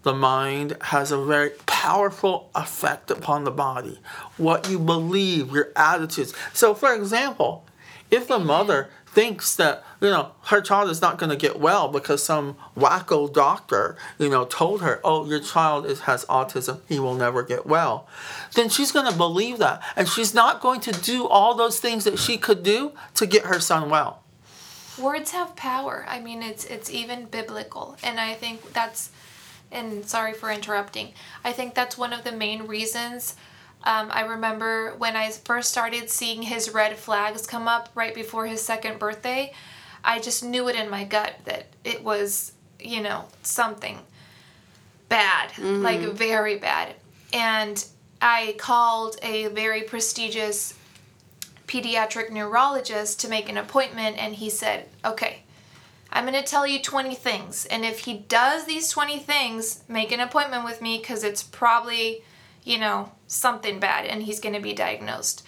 [0.04, 4.00] The mind has a very powerful effect upon the body.
[4.38, 6.36] What you believe, your attitudes.
[6.54, 7.66] So, for example,
[8.12, 11.88] if the mother thinks that you know her child is not going to get well
[11.88, 17.00] because some wacko doctor you know told her oh your child is, has autism he
[17.00, 18.08] will never get well
[18.54, 22.04] then she's going to believe that and she's not going to do all those things
[22.04, 24.22] that she could do to get her son well
[25.00, 26.06] words have power.
[26.08, 27.98] I mean it's it's even biblical.
[28.04, 29.12] And i think that's
[29.72, 31.14] and sorry for interrupting.
[31.44, 33.36] I think that's one of the main reasons
[33.86, 38.46] um, i remember when i first started seeing his red flags come up right before
[38.46, 39.54] his second birthday
[40.04, 44.00] i just knew it in my gut that it was you know, something
[45.10, 46.96] bad, like very bad.
[47.34, 47.84] And
[48.22, 50.74] I called a very prestigious
[51.70, 55.44] pediatric neurologist to make an appointment, and he said, Okay,
[56.12, 57.66] I'm going to tell you 20 things.
[57.68, 62.24] And if he does these 20 things, make an appointment with me because it's probably,
[62.64, 65.46] you know, something bad and he's going to be diagnosed.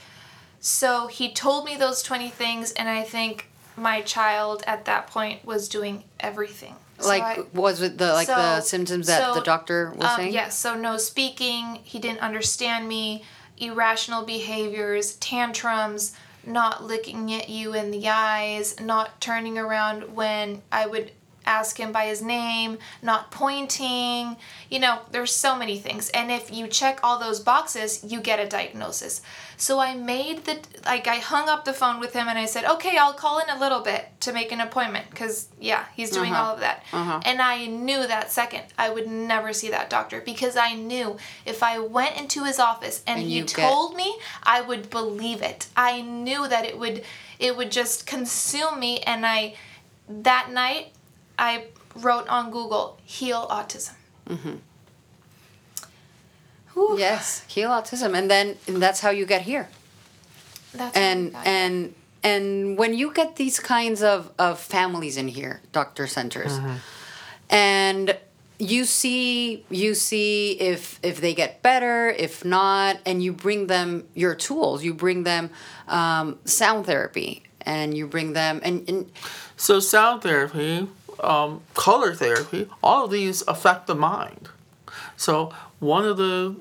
[0.60, 5.44] So he told me those 20 things, and I think my child at that point
[5.44, 6.76] was doing everything.
[7.00, 10.34] So like I- was it the like the symptoms that the doctor was um, saying?
[10.34, 13.24] Yes, so no speaking, he didn't understand me,
[13.62, 20.88] irrational behaviors, tantrums, not looking at you in the eyes, not turning around when I
[20.88, 21.12] would
[21.46, 24.38] ask him by his name, not pointing.
[24.70, 26.10] You know, there's so many things.
[26.10, 29.22] And if you check all those boxes, you get a diagnosis.
[29.58, 32.66] So I made the like I hung up the phone with him and I said,
[32.66, 36.34] "Okay, I'll call in a little bit to make an appointment cuz yeah, he's doing
[36.34, 36.44] Uh-huh.
[36.44, 36.84] all of that."
[37.26, 41.62] And I knew that second I would never see that doctor because I knew if
[41.62, 45.42] I went into his office and, And he you get- told me, I would believe
[45.44, 45.68] it.
[45.76, 47.04] I knew that it would
[47.38, 49.56] it would just consume me and I
[50.10, 50.94] that night
[51.42, 51.66] I
[51.96, 53.96] wrote on Google heal autism.
[56.74, 56.96] Whew.
[56.98, 59.68] Yes, heal autism, and then and that's how you get here.
[60.74, 61.50] That's how we And got it.
[61.50, 66.54] and and when you get these kinds of of families in here, doctor centers,
[67.50, 68.18] and
[68.58, 74.08] you see you see if if they get better, if not, and you bring them
[74.14, 74.84] your tools.
[74.84, 75.50] You bring them
[75.90, 79.12] um, sound therapy, and you bring them and, and
[79.58, 80.88] So sound therapy,
[81.22, 84.50] um, color therapy, all of these affect the mind.
[85.18, 86.56] So one of the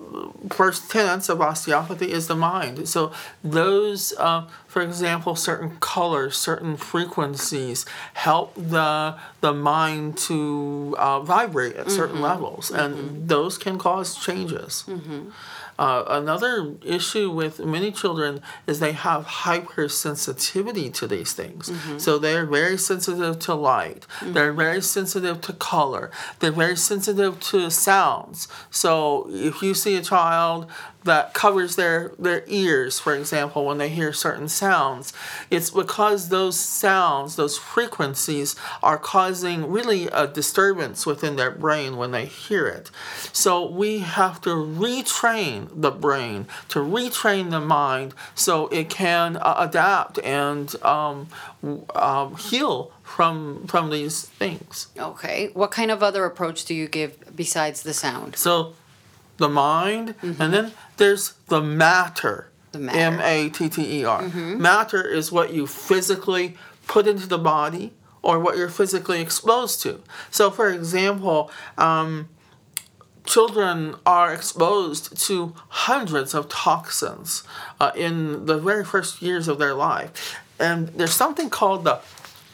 [0.51, 2.89] first tenets of osteopathy is the mind.
[2.89, 3.13] So
[3.45, 7.85] those, uh, for example, certain colors, certain frequencies
[8.15, 14.85] help the the mind to uh, vibrate at certain levels, and those can cause changes.
[15.81, 16.55] Uh, another
[16.99, 18.33] issue with many children
[18.67, 21.63] is they have hypersensitivity to these things.
[22.05, 24.07] So they're very sensitive to light.
[24.35, 26.05] They're very sensitive to color.
[26.39, 28.39] They're very sensitive to sounds.
[28.83, 30.61] So if you see a child
[31.05, 35.13] that covers their, their ears, for example, when they hear certain sounds,
[35.51, 42.11] it's because those sounds, those frequencies, are causing really a disturbance within their brain when
[42.11, 42.91] they hear it.
[43.33, 49.55] So we have to retrain the brain, to retrain the mind so it can uh,
[49.59, 51.29] adapt and um,
[51.95, 54.87] um, heal from from these things.
[54.97, 58.37] okay, what kind of other approach do you give besides the sound?
[58.37, 58.75] So
[59.41, 62.51] the mind, and then there's the matter.
[62.71, 62.99] The matter.
[62.99, 64.23] M A T T E R.
[64.29, 70.03] Matter is what you physically put into the body or what you're physically exposed to.
[70.31, 72.29] So, for example, um,
[73.25, 77.43] children are exposed to hundreds of toxins
[77.81, 80.37] uh, in the very first years of their life.
[80.59, 82.01] And there's something called the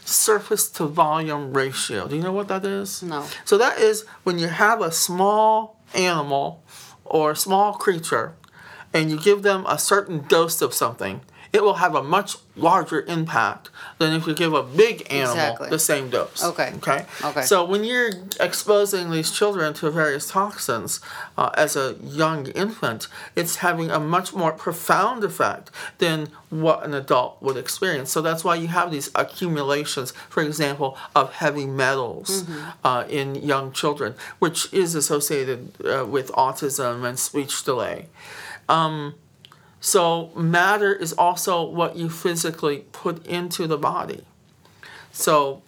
[0.05, 2.07] surface to volume ratio.
[2.07, 3.03] Do you know what that is?
[3.03, 3.27] No.
[3.45, 6.63] So that is when you have a small animal
[7.09, 8.35] or a small creature
[8.93, 11.21] and you give them a certain dose of something,
[11.53, 15.69] it will have a much larger impact than if you give a big animal Exactly.
[15.71, 16.43] the same dose.
[16.43, 16.73] Okay.
[16.77, 17.05] Okay.
[17.23, 17.43] Okay.
[17.43, 21.01] So when you're exposing these children to various toxins
[21.37, 26.95] uh, as a young infant, it's having a much more profound effect than what an
[26.95, 28.11] adult would experience.
[28.11, 32.45] So that's why you have these accumulations, for example, of heavy metals
[32.85, 38.07] uh, in young children, which is associated uh, with autism and speech delay.
[39.87, 44.25] So matter is also what you physically put into the body.
[45.13, 45.63] So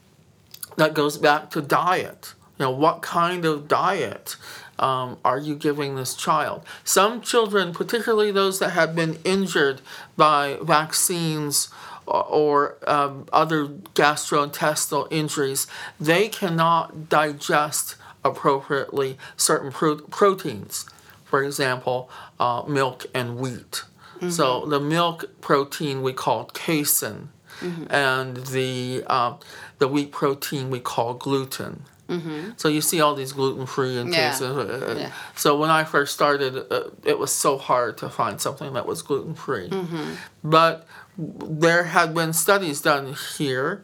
[0.74, 2.34] that goes back to diet.
[2.58, 4.34] You know, what kind of diet
[4.76, 6.64] um, are you giving this child?
[6.82, 9.82] Some children, particularly those that have been injured
[10.16, 11.68] by vaccines
[12.04, 15.68] or, or um, other gastrointestinal injuries,
[16.00, 17.94] they cannot digest
[18.24, 20.90] appropriately certain pro- proteins.
[21.24, 22.10] For example,
[22.40, 23.84] uh, milk and wheat.
[24.30, 27.28] So the milk protein we call casein,
[27.90, 29.34] and the uh,
[29.78, 31.84] the wheat protein we call gluten.
[32.56, 34.30] So you see all these gluten free and Yeah.
[34.30, 34.58] casein.
[34.58, 35.10] uh, Yeah.
[35.36, 39.02] So when I first started, uh, it was so hard to find something that was
[39.02, 39.68] gluten free.
[40.42, 40.86] But
[41.18, 43.82] there had been studies done here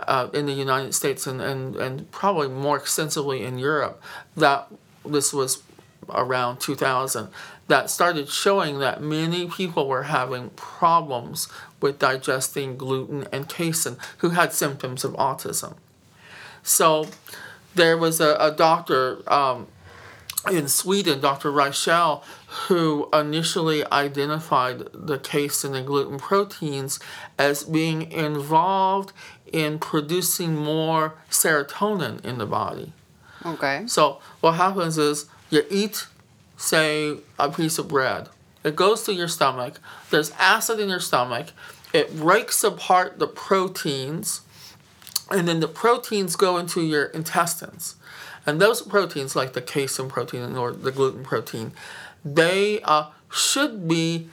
[0.00, 4.00] uh, in the United States and, and, and probably more extensively in Europe
[4.36, 4.68] that
[5.04, 5.62] this was
[6.08, 7.28] around 2000
[7.68, 11.48] that started showing that many people were having problems
[11.80, 15.76] with digesting gluten and casein who had symptoms of autism.
[16.62, 17.08] So
[17.74, 19.68] there was a, a doctor um,
[20.50, 21.50] in Sweden, Dr.
[21.50, 22.22] Reichelt,
[22.68, 26.98] who initially identified the casein and gluten proteins
[27.38, 29.12] as being involved
[29.52, 32.92] in producing more serotonin in the body.
[33.44, 33.84] Okay.
[33.86, 36.06] So what happens is you eat,
[36.58, 38.28] say, a piece of bread.
[38.64, 39.80] It goes to your stomach.
[40.10, 41.48] There's acid in your stomach.
[41.94, 44.42] It breaks apart the proteins,
[45.30, 47.96] and then the proteins go into your intestines.
[48.44, 51.72] And those proteins, like the casein protein or the gluten protein,
[52.24, 54.28] they uh, should be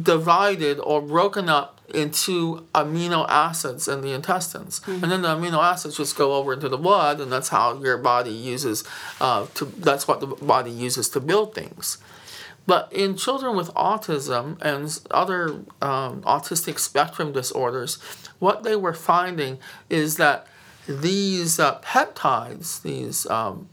[0.00, 5.96] divided or broken up into amino acids in the intestines, and then the amino acids
[5.96, 8.84] just go over into the blood, and that's how your body uses
[9.20, 9.66] uh, to.
[9.66, 11.98] That's what the body uses to build things.
[12.66, 15.48] But in children with autism and other
[15.82, 17.96] um, autistic spectrum disorders,
[18.38, 19.58] what they were finding
[19.90, 20.46] is that
[20.88, 23.68] these uh, peptides, these um,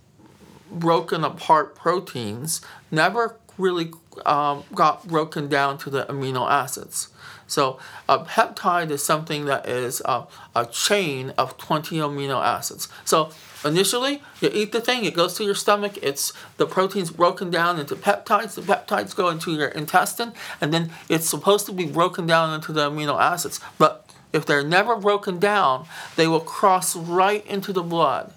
[0.72, 3.92] broken apart proteins never really
[4.26, 7.10] um, got broken down to the amino acids.
[7.48, 12.88] So a peptide is something that is a, a chain of 20 amino acids.
[13.04, 13.32] So
[13.66, 17.78] initially you eat the thing, it goes to your stomach, it's the protein's broken down
[17.78, 20.32] into peptides, the peptides go into your intestine,
[20.62, 23.60] and then it's supposed to be broken down into the amino acids.
[23.78, 28.34] But if they're never broken down, they will cross right into the blood.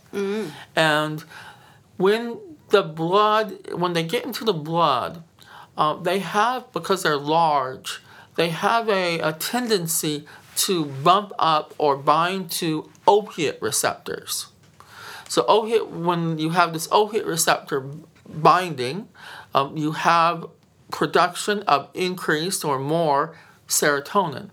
[0.75, 1.25] And
[1.97, 2.39] when
[2.75, 5.23] the blood, when they get into the blood,
[5.77, 8.03] uh, they have, because they're large,
[8.35, 14.49] they have a, a tendency to bump up or bind to opiate receptors.
[15.29, 17.85] So opiate, when you have this opiate receptor
[18.29, 19.09] binding,
[19.55, 20.47] um, you have
[20.91, 23.37] production of increased or more
[23.69, 24.51] serotonin.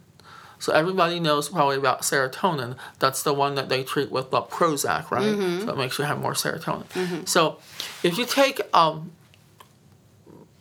[0.60, 2.78] So everybody knows probably about serotonin.
[3.00, 5.24] That's the one that they treat with the Prozac, right?
[5.66, 7.28] So it makes you have more serotonin.
[7.28, 7.58] So
[8.04, 9.12] if you take um,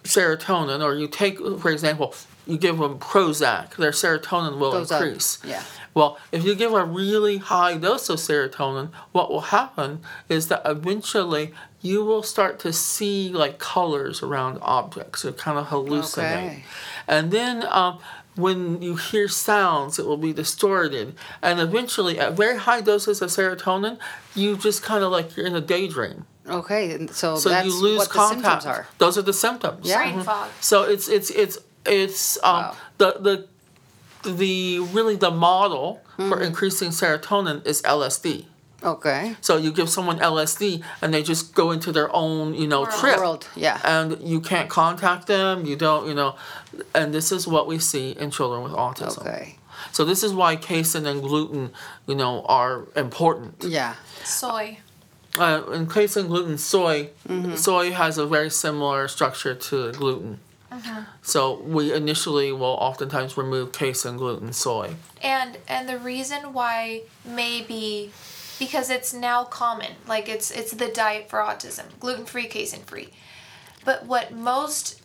[0.02, 2.14] serotonin, or you take, for example,
[2.46, 5.02] you give them Prozac, their serotonin will Goes up.
[5.02, 5.38] increase.
[5.44, 5.62] Yeah.
[5.94, 10.62] Well, if you give a really high dose of serotonin, what will happen is that
[10.64, 15.24] eventually you will start to see like colors around objects.
[15.24, 16.46] You kind of hallucinate.
[16.46, 16.64] Okay.
[17.08, 17.98] And then um,
[18.36, 21.14] when you hear sounds, it will be distorted.
[21.42, 23.98] And eventually, at very high doses of serotonin,
[24.34, 26.26] you just kind of like you're in a daydream.
[26.48, 27.06] Okay.
[27.12, 28.42] So, So that's you lose what contact.
[28.42, 28.86] the symptoms are.
[28.98, 29.86] Those are the symptoms.
[29.88, 29.96] Yeah.
[30.10, 30.48] Brain fog.
[30.60, 32.76] So it's it's it's it's um, Wow.
[32.98, 33.46] the
[34.22, 36.28] the the really the model Mm-hmm.
[36.32, 38.44] for increasing serotonin is LSD.
[38.82, 39.36] Okay.
[39.40, 42.92] So you give someone LSD and they just go into their own you know World.
[43.00, 43.16] trip.
[43.16, 43.48] World.
[43.56, 43.80] Yeah.
[43.84, 45.64] And you can't contact them.
[45.64, 46.36] You don't you know,
[46.94, 49.20] and this is what we see in children with autism.
[49.20, 49.56] Okay.
[49.92, 51.72] So this is why casein and gluten,
[52.06, 53.64] you know, are important.
[53.66, 53.94] Yeah.
[54.24, 54.78] Soy.
[55.38, 57.54] Uh, in casein, gluten, soy, Mm-hmm.
[57.54, 60.40] soy has a very similar structure to gluten.
[61.22, 64.94] So we initially will oftentimes remove casein, gluten, soy.
[65.22, 68.10] And and the reason why maybe
[68.58, 73.10] because it's now common, like it's it's the diet for autism, gluten free, casein free.
[73.84, 75.02] But what most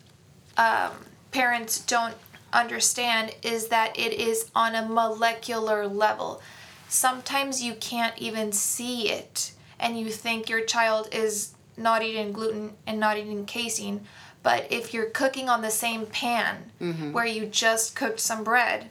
[0.57, 0.91] um,
[1.31, 2.15] parents don't
[2.53, 6.41] understand is that it is on a molecular level.
[6.87, 12.73] Sometimes you can't even see it, and you think your child is not eating gluten
[12.87, 14.01] and not eating casein.
[14.43, 17.11] But if you're cooking on the same pan mm-hmm.
[17.11, 18.89] where you just cooked some bread,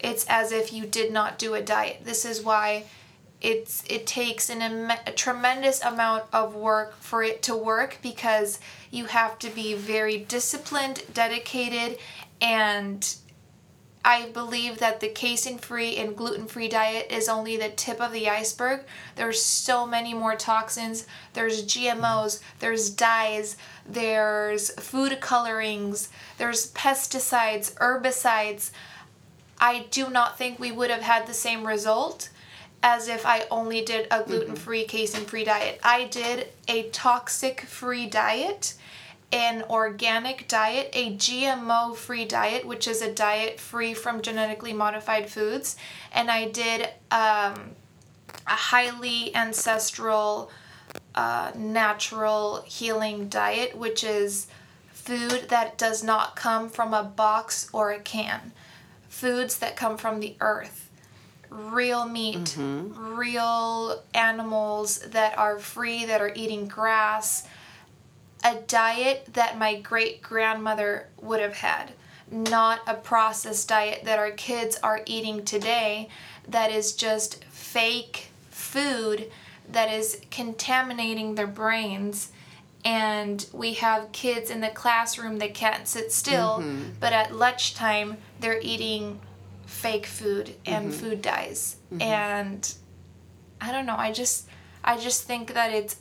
[0.00, 2.00] it's as if you did not do a diet.
[2.04, 2.84] This is why
[3.40, 8.58] it's it takes an im- a tremendous amount of work for it to work because
[8.90, 11.98] you have to be very disciplined, dedicated,
[12.40, 13.16] and
[14.04, 18.12] I believe that the casein free and gluten free diet is only the tip of
[18.12, 18.84] the iceberg.
[19.16, 21.06] There's so many more toxins.
[21.34, 28.70] There's GMOs, there's dyes, there's food colorings, there's pesticides, herbicides.
[29.58, 32.30] I do not think we would have had the same result
[32.82, 34.30] as if I only did a mm-hmm.
[34.30, 35.78] gluten free, casein free diet.
[35.82, 38.74] I did a toxic free diet,
[39.32, 45.30] an organic diet, a GMO free diet, which is a diet free from genetically modified
[45.30, 45.76] foods,
[46.12, 47.76] and I did um,
[48.46, 50.50] a highly ancestral,
[51.14, 54.48] uh, natural healing diet, which is
[54.92, 58.52] food that does not come from a box or a can.
[59.08, 60.88] Foods that come from the earth.
[61.50, 67.44] Real meat real animals that are free that are eating grass
[68.42, 71.92] a diet that my great grandmother would have had
[72.30, 76.08] not a processed diet that our kids are eating today
[76.48, 79.30] that is just fake food
[79.68, 82.32] that is contaminating their brains.
[82.84, 86.92] And we have kids in the classroom that can't sit still mm-hmm.
[86.98, 89.20] but at lunchtime they're eating
[89.66, 90.98] fake food and mm-hmm.
[90.98, 91.76] food dyes.
[91.92, 92.02] Mm-hmm.
[92.02, 92.74] And
[93.60, 94.48] i don't know i just
[94.82, 95.96] i just think that it's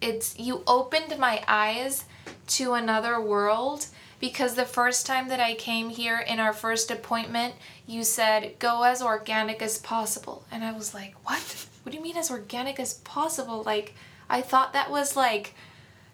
[0.00, 2.04] it's you opened my eyes
[2.48, 3.86] to another world
[4.18, 7.54] because the first time that I came here in our first appointment,
[7.86, 10.44] you said go as organic as possible.
[10.50, 11.66] And I was like, "What?
[11.82, 13.94] What do you mean as organic as possible?" Like
[14.28, 15.54] I thought that was like,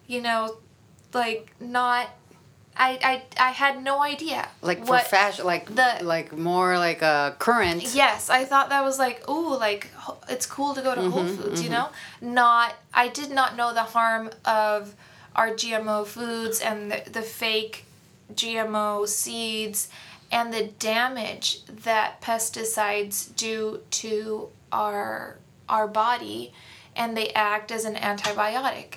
[0.07, 0.57] you know,
[1.13, 2.09] like not
[2.75, 2.99] I
[3.37, 4.47] I I had no idea.
[4.61, 7.83] Like for what- fashion, like the- like more like a current.
[7.93, 9.89] Yes, I thought that was like, ooh, like
[10.29, 11.89] it's cool to go to Mm-hmm, Whole Foods, you know?
[12.21, 14.95] Not, I did not know the harm of
[15.35, 17.85] our GMO foods and the, the fake
[18.33, 19.89] GMO seeds
[20.31, 25.37] and the damage that pesticides do to our
[25.69, 26.51] our body
[26.95, 28.95] and they act as an antibiotic.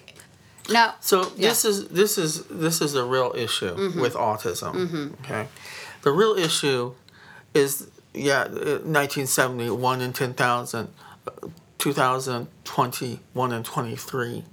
[0.70, 5.14] Now, So this is this is this is the real issue with autism.
[5.24, 5.46] Okay,
[6.02, 6.94] the real issue
[7.54, 10.88] is yeah, uh, 1970 one in ten thousand,
[11.26, 11.48] uh,
[11.78, 14.44] 2020 one in twenty three.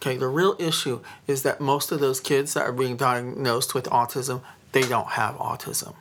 [0.00, 3.86] Okay, the real issue is that most of those kids that are being diagnosed with
[3.86, 4.42] autism,
[4.72, 5.94] they don't have autism.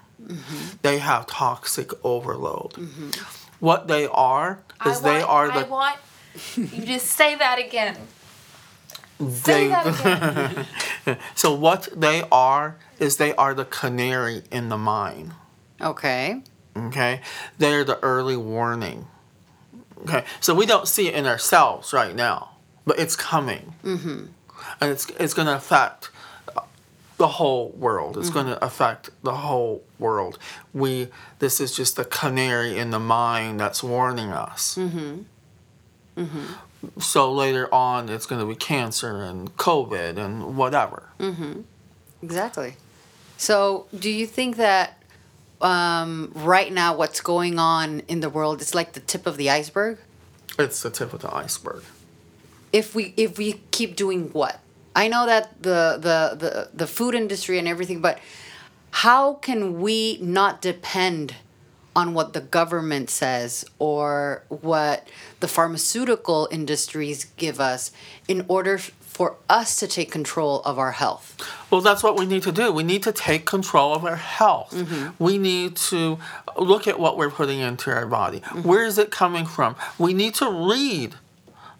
[0.81, 2.73] They have toxic overload.
[3.59, 5.97] What they are is I they want, are I the want
[6.57, 7.95] you to say that again.
[9.19, 10.65] They Say that
[11.05, 11.17] again.
[11.35, 15.33] So what they are is they are the canary in the mine.
[15.81, 16.41] okay.
[16.75, 17.21] Okay,
[17.59, 19.05] they're the early warning.
[20.01, 24.25] Okay, so we don't see it in ourselves right now, but it's coming, mm-hmm.
[24.81, 26.09] and it's it's going to affect
[27.17, 28.17] the whole world.
[28.17, 30.39] It's going to affect the whole world.
[30.73, 31.09] We
[31.39, 34.75] this is just the canary in the mine that's warning us.
[34.75, 35.21] Mm-hmm.
[36.99, 41.09] So later on, it's going to be cancer and COVID and whatever.
[41.19, 41.61] Mm-hmm.
[42.21, 42.75] Exactly.
[43.37, 45.01] So, do you think that
[45.61, 49.49] um, right now what's going on in the world is like the tip of the
[49.49, 49.97] iceberg?
[50.59, 51.83] It's the tip of the iceberg.
[52.71, 54.59] If we if we keep doing what?
[54.95, 58.19] I know that the the the, the food industry and everything, but
[58.91, 61.35] how can we not depend
[61.95, 65.07] on what the government says or what
[65.39, 67.91] the pharmaceutical industries give us
[68.27, 68.79] in order
[69.13, 71.37] for us to take control of our health?
[71.69, 72.71] Well, that's what we need to do.
[72.71, 74.71] We need to take control of our health.
[74.71, 75.23] Mm-hmm.
[75.23, 76.17] We need to
[76.57, 78.39] look at what we're putting into our body.
[78.39, 78.63] Mm-hmm.
[78.63, 79.75] Where is it coming from?
[79.99, 81.15] We need to read.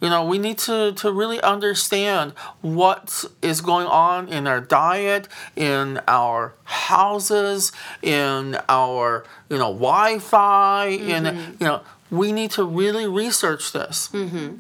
[0.03, 5.29] You know, we need to, to really understand what is going on in our diet,
[5.55, 11.51] in our houses, in our, you know, Wi Fi, in, mm-hmm.
[11.57, 11.81] you know,
[12.11, 14.09] we need to really research this.
[14.09, 14.57] Mm-hmm.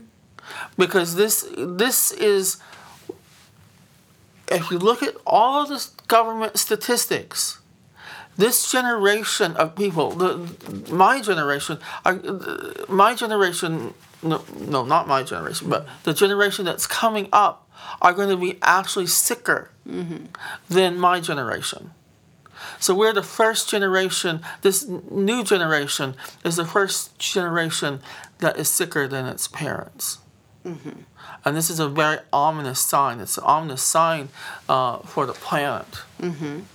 [0.77, 2.57] Because this this is
[4.47, 7.59] if you look at all of the government statistics,
[8.37, 10.37] this generation of people, the,
[10.89, 11.79] my generation,
[12.87, 17.69] my generation, no, no, not my generation, but the generation that's coming up
[18.01, 19.71] are going to be actually sicker
[20.69, 21.91] than my generation.
[22.79, 26.15] So we're the first generation, this new generation
[26.45, 27.99] is the first generation
[28.39, 30.19] that is sicker than its parents.
[31.45, 33.19] And this is a very ominous sign.
[33.19, 34.29] It's an ominous sign
[34.69, 35.87] uh, for the planet.
[36.21, 36.65] And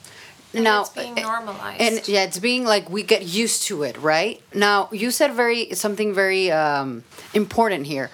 [0.62, 1.80] now, it's being uh, normalized.
[1.80, 4.40] And yeah, it's being like we get used to it, right?
[4.54, 7.04] Now, you said very something very um,
[7.34, 8.10] important here.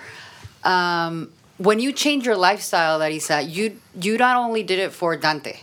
[0.64, 5.58] Um, when you change your lifestyle, Larissa, you you not only did it for Dante,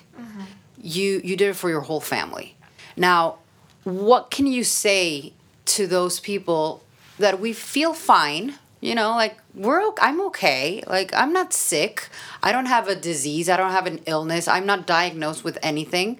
[0.81, 2.55] you you did it for your whole family.
[2.95, 3.37] Now,
[3.83, 5.33] what can you say
[5.65, 6.83] to those people
[7.19, 8.55] that we feel fine?
[8.79, 10.83] You know, like we're I'm okay.
[10.87, 12.09] Like I'm not sick.
[12.41, 13.49] I don't have a disease.
[13.49, 14.47] I don't have an illness.
[14.47, 16.19] I'm not diagnosed with anything.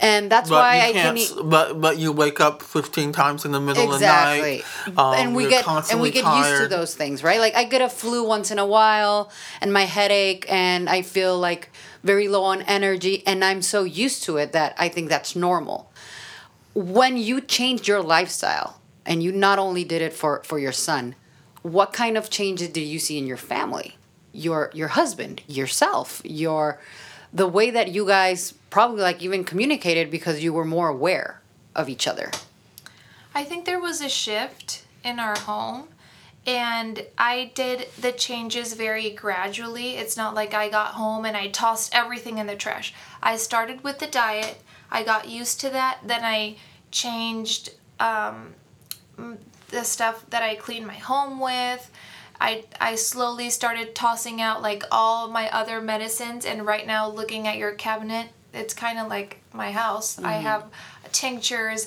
[0.00, 1.16] And that's But why I can't.
[1.16, 1.18] can.
[1.18, 4.98] eat- But but you wake up fifteen times in the middle exactly of the night.
[4.98, 7.80] um, and we get and we get used to those things right like i get
[7.80, 9.30] a flu once in a while
[9.60, 11.70] and my headache and i feel like
[12.02, 15.90] very low on energy and i'm so used to it that i think that's normal
[16.74, 21.14] when you changed your lifestyle and you not only did it for for your son
[21.62, 23.96] what kind of changes did you see in your family
[24.32, 26.80] your your husband yourself your
[27.34, 31.40] the way that you guys probably like even communicated because you were more aware
[31.74, 32.30] of each other
[33.34, 35.88] I think there was a shift in our home
[36.46, 39.96] and I did the changes very gradually.
[39.96, 42.92] It's not like I got home and I tossed everything in the trash.
[43.22, 44.58] I started with the diet.
[44.90, 46.00] I got used to that.
[46.04, 46.56] Then I
[46.90, 48.54] changed um,
[49.70, 51.90] the stuff that I clean my home with.
[52.40, 57.46] I, I slowly started tossing out like all my other medicines and right now looking
[57.46, 60.18] at your cabinet it's kind of like my house.
[60.18, 60.42] I mm-hmm.
[60.42, 60.64] have
[61.14, 61.86] tinctures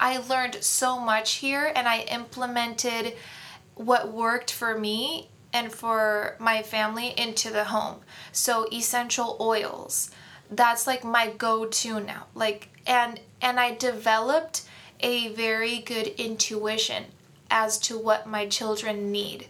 [0.00, 3.12] i learned so much here and i implemented
[3.74, 8.00] what worked for me and for my family into the home.
[8.32, 10.10] So essential oils
[10.50, 14.62] that's like my go-to now like and and i developed
[15.00, 17.04] a very good intuition
[17.50, 19.46] as to what my children need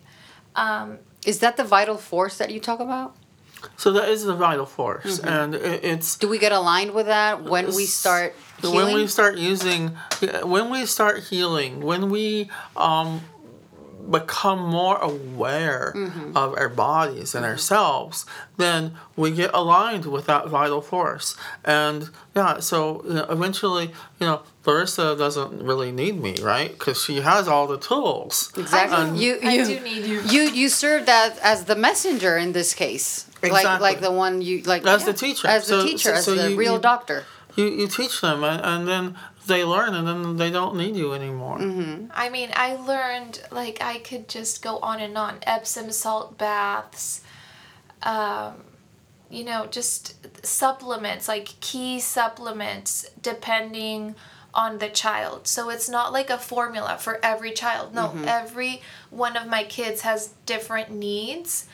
[0.55, 3.17] um, Is that the vital force that you talk about?
[3.77, 7.45] So that is the vital force, and it, it's Do we get aligned with that
[7.45, 8.77] when we start healing?
[8.77, 9.97] when we start using,
[10.43, 13.23] when we start healing, when we um,
[14.11, 16.37] become more aware Mm-hmm.
[16.37, 18.27] of our bodies and ourselves,
[18.57, 21.37] then we get aligned with that vital force.
[21.65, 23.87] And yeah, so you know, eventually,
[24.21, 26.71] you know, Larissa doesn't really need me, right?
[26.73, 28.53] Because she has all the tools.
[28.57, 28.97] exactly.
[28.99, 30.21] And- you I do need you.
[30.23, 33.27] you you served as as the messenger in this case.
[33.43, 33.83] Like Exactly.
[33.89, 35.47] like the one you like As the teacher.
[35.49, 37.25] As the So- teacher, so- as so the you- real you- doctor.
[37.57, 41.13] You, you teach them, and, and then they learn, and then they don't need you
[41.13, 41.59] anymore.
[41.59, 42.07] Mm-hmm.
[42.13, 45.39] I mean, I learned like I could just go on and on.
[45.43, 47.23] Epsom salt baths,
[48.03, 48.55] um,
[49.31, 54.15] you know, just supplements like key supplements depending
[54.53, 55.47] on the child.
[55.47, 57.95] So it's not like a formula for every child.
[57.95, 61.67] No, every one of my kids has different needs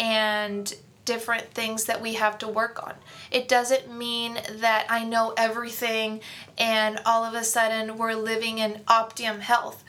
[0.00, 0.74] and
[1.04, 2.94] different things that we have to work on.
[3.30, 6.20] It doesn't mean that I know everything
[6.58, 9.84] and all of a sudden we're living in optimum health.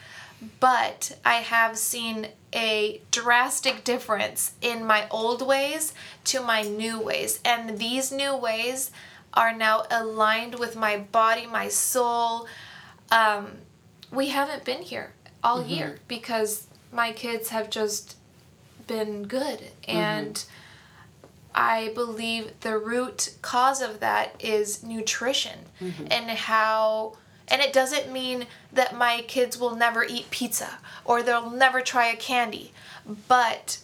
[0.59, 5.93] But I have seen a drastic difference in my old ways
[6.26, 7.39] to my new ways.
[7.43, 8.91] And these new ways
[9.34, 12.47] are now aligned with my body, my soul.
[13.11, 13.51] Um,
[14.11, 15.13] we haven't been here
[15.43, 18.16] all year because my kids have just
[18.88, 19.59] been good.
[19.88, 20.43] And
[21.56, 26.08] I believe the root cause of that is nutrition mm-hmm.
[26.12, 31.51] and how and it doesn't mean that my kids will never eat pizza or they'll
[31.51, 32.74] never try a candy
[33.28, 33.80] but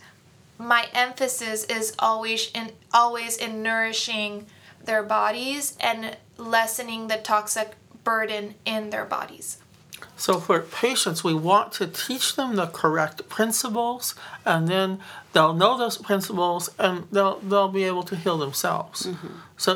[0.57, 4.45] my emphasis is always in always in nourishing
[4.83, 9.57] their bodies and lessening the toxic burden in their bodies.
[10.17, 14.15] So for patients, we want to teach them the correct principles,
[14.45, 14.99] and then
[15.33, 19.07] they'll know those principles, and they'll they'll be able to heal themselves.
[19.57, 19.73] So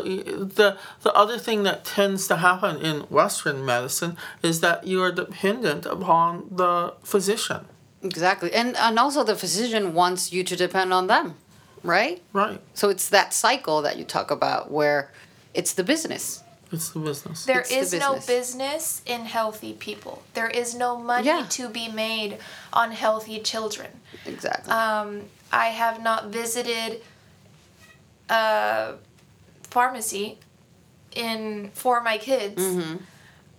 [0.60, 5.12] the the other thing that tends to happen in Western medicine is that you are
[5.12, 7.66] dependent upon the physician,
[8.04, 8.54] Exactly.
[8.54, 11.36] And and also the physician wants you to depend on them,
[11.84, 12.22] right?
[12.34, 12.60] right?
[12.74, 15.12] So it's that cycle that you talk about where
[15.54, 16.44] it's the business.
[16.72, 17.46] It's the business.
[17.46, 18.26] There It's the is no business.
[18.26, 20.24] business in healthy people.
[20.34, 21.46] There is no money Yeah.
[21.58, 22.38] to be made
[22.74, 23.92] on healthy children.
[24.26, 24.72] Exactly.
[24.74, 27.02] Um, I have not visited
[28.30, 28.96] a
[29.64, 30.38] pharmacy
[31.16, 32.62] in for my kids.
[32.62, 32.96] Mm-hmm.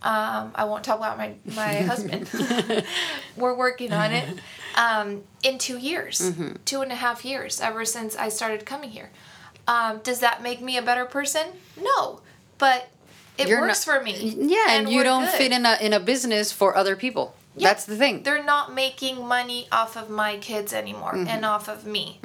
[0.02, 2.28] Um, I won't talk about my my husband.
[3.36, 4.38] We're working on it.
[4.76, 6.56] Um, in two years, Mm-hmm.
[6.64, 9.10] two and a half years, ever since I started coming here.
[9.66, 11.46] Um, does that make me a better person?
[11.80, 12.20] No,
[12.58, 12.88] but
[13.38, 14.34] it You're works not- for me.
[14.38, 15.32] yeah, and, you don't good.
[15.34, 17.34] fit in a in a business for other people.
[17.56, 18.22] Yeah, That's the thing.
[18.22, 21.28] They're not making money off of my kids anymore Mm-hmm.
[21.28, 22.20] and off of me.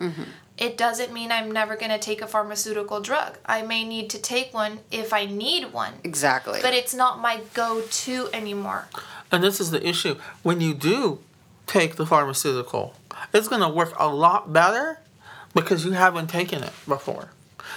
[0.57, 3.37] It doesn't mean I'm never going to take a pharmaceutical drug.
[3.45, 6.59] I may need to take one if I need one, Exactly.
[6.61, 8.87] but it's not my go to anymore.
[9.31, 10.15] And this is the issue.
[10.43, 11.19] When you do
[11.65, 12.93] take the pharmaceutical,
[13.33, 14.99] it's going to work a lot better
[15.55, 17.29] because you haven't taken it before.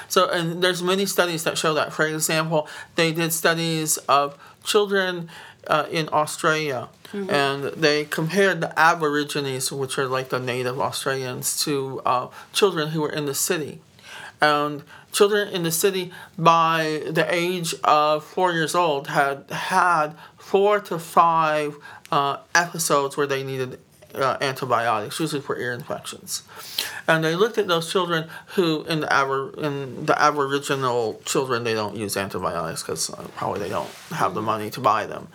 [0.08, 1.92] So, and there's many studies that show that.
[1.92, 5.30] For example, they did studies of children
[5.66, 6.88] uh, in Australia,
[7.28, 13.00] and they compared the Aborigines, which are like the native Australians, to uh, children who
[13.00, 13.80] were in the city.
[14.40, 20.80] And children in the city, by the age of four years old, had had four
[20.80, 21.76] to five
[22.10, 23.78] uh, episodes where they needed
[24.14, 26.42] uh, antibiotics, usually for ear infections.
[27.06, 31.74] And they looked at those children who, in the abor- in the Aboriginal children, they
[31.74, 35.28] don't use antibiotics because uh, probably they don't have the money to buy them.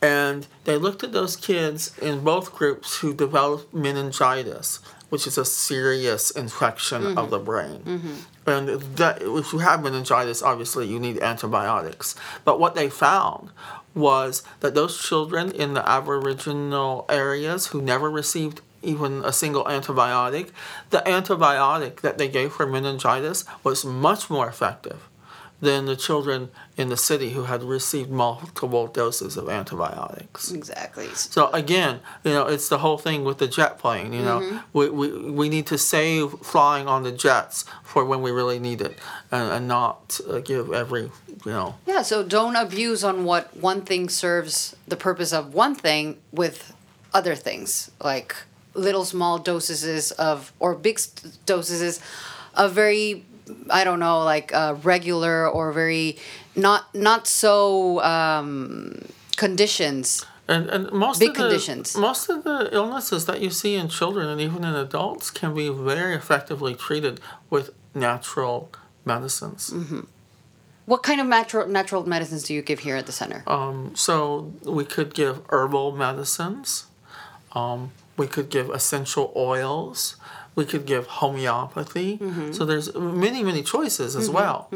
[0.00, 5.44] And they looked at those kids in both groups who developed meningitis, which is a
[5.44, 7.82] serious infection of the brain.
[8.44, 12.16] And that, if you have meningitis, obviously you need antibiotics.
[12.44, 13.50] But what they found
[13.94, 20.50] was that those children in the Aboriginal areas who never received even a single antibiotic,
[20.90, 25.08] the antibiotic that they gave for meningitis was much more effective
[25.62, 30.50] than the children in the city who had received multiple doses of antibiotics.
[30.50, 31.08] Exactly.
[31.14, 34.12] So again, you know, it's the whole thing with the jet plane.
[34.12, 34.58] You know, Mm-hmm.
[34.78, 38.80] we, we we need to save flying on the jets for when we really need
[38.80, 38.98] it,
[39.30, 41.02] and, and not uh, give every
[41.46, 41.74] you know.
[41.86, 46.74] Yeah, so don't abuse on what one thing serves the purpose of one thing with
[47.14, 48.34] other things, like
[48.74, 50.98] little small doses of, or big
[51.46, 52.00] doses
[52.54, 53.24] of very,
[53.70, 56.16] I don't know, like uh, regular or very
[56.54, 59.02] not not so um,
[59.36, 60.24] conditions.
[60.48, 61.96] And, and most Big of the, conditions.
[61.96, 65.68] Most of the illnesses that you see in children and even in adults can be
[65.68, 68.70] very effectively treated with natural
[69.04, 69.70] medicines.
[69.70, 70.00] Mm-hmm.
[70.84, 73.44] What kind of natural natural medicines do you give here at the center?
[73.46, 76.86] Um, so we could give herbal medicines.
[77.52, 80.16] Um, we could give essential oils.
[80.54, 82.18] We could give homeopathy.
[82.18, 82.52] Mm-hmm.
[82.52, 84.68] So there's many many choices as well.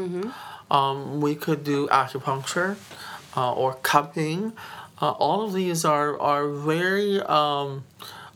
[0.69, 2.75] Um, we could do acupuncture
[3.35, 4.53] uh, or cupping.
[5.01, 7.85] Uh, all of these are are very um,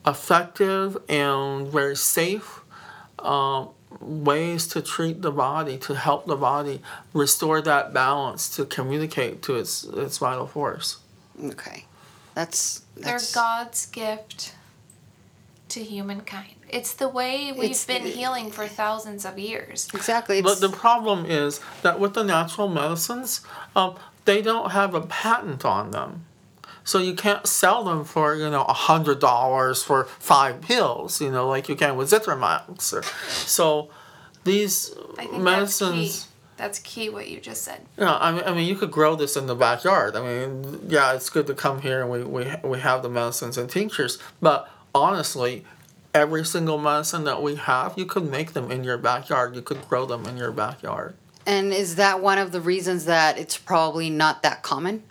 [0.05, 2.61] effective and very safe
[3.19, 3.69] um,
[3.99, 6.81] ways to treat the body to help the body
[7.13, 10.99] restore that balance to communicate to its its vital force.
[11.43, 11.85] Okay,
[12.35, 14.53] that's They're God's gift
[15.71, 16.55] to humankind.
[16.69, 19.87] It's the way we've It's- been healing for thousands of years.
[19.93, 20.41] exactly.
[20.41, 23.41] But the problem is that with the natural medicines,
[23.75, 23.95] um,
[24.25, 26.25] they don't have a patent on them.
[26.83, 31.31] So you can't sell them for you know a hundred dollars for five pills, you
[31.31, 32.91] know, like you can with Zithromax.
[32.93, 33.89] Or, so
[34.43, 34.93] these
[35.31, 36.01] medicines.
[36.01, 36.27] that's key.
[36.57, 37.81] That's key what you just said.
[37.97, 40.15] Yeah, I mean, I mean, you could grow this in the backyard.
[40.15, 43.57] I mean, yeah, it's good to come here and we, we, we have the medicines
[43.57, 44.19] and tinctures.
[44.41, 45.65] But honestly,
[46.13, 49.55] every single medicine that we have, you could make them in your backyard.
[49.55, 51.15] You could grow them in your backyard.
[51.45, 55.03] and is that one of the reasons that it's probably not that common?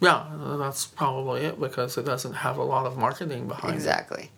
[0.00, 0.26] Yeah,
[0.58, 3.76] that's probably it because it doesn't have a lot of marketing behind it.
[3.76, 4.30] Exactly.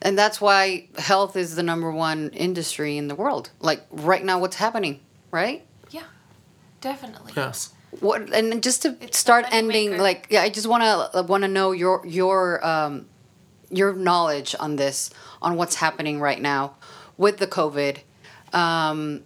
[0.00, 3.50] And that's why health is the number one industry in the world.
[3.60, 5.00] Like right now, what's happening,
[5.30, 5.66] right?
[5.90, 6.04] Yeah,
[6.80, 7.32] definitely.
[7.36, 7.74] Yes.
[8.00, 9.98] What and just to It's start ending, moneymaker.
[9.98, 13.06] like yeah, I just want to want to know your your um,
[13.70, 15.10] your knowledge on this,
[15.42, 16.74] on what's happening right now
[17.16, 17.98] with the COVID.
[18.52, 19.22] Um,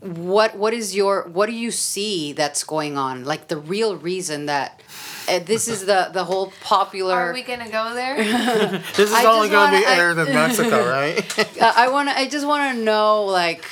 [0.00, 3.24] what what is your what do you see that's going on?
[3.24, 4.80] Like the real reason that
[5.28, 7.14] uh, this is the the whole popular.
[7.14, 8.16] Are we gonna go there?
[8.96, 11.60] This is I only going to wanna- be I- aired in Mexico, right?
[11.60, 12.16] Uh, I want to.
[12.16, 13.64] I just want to know, like,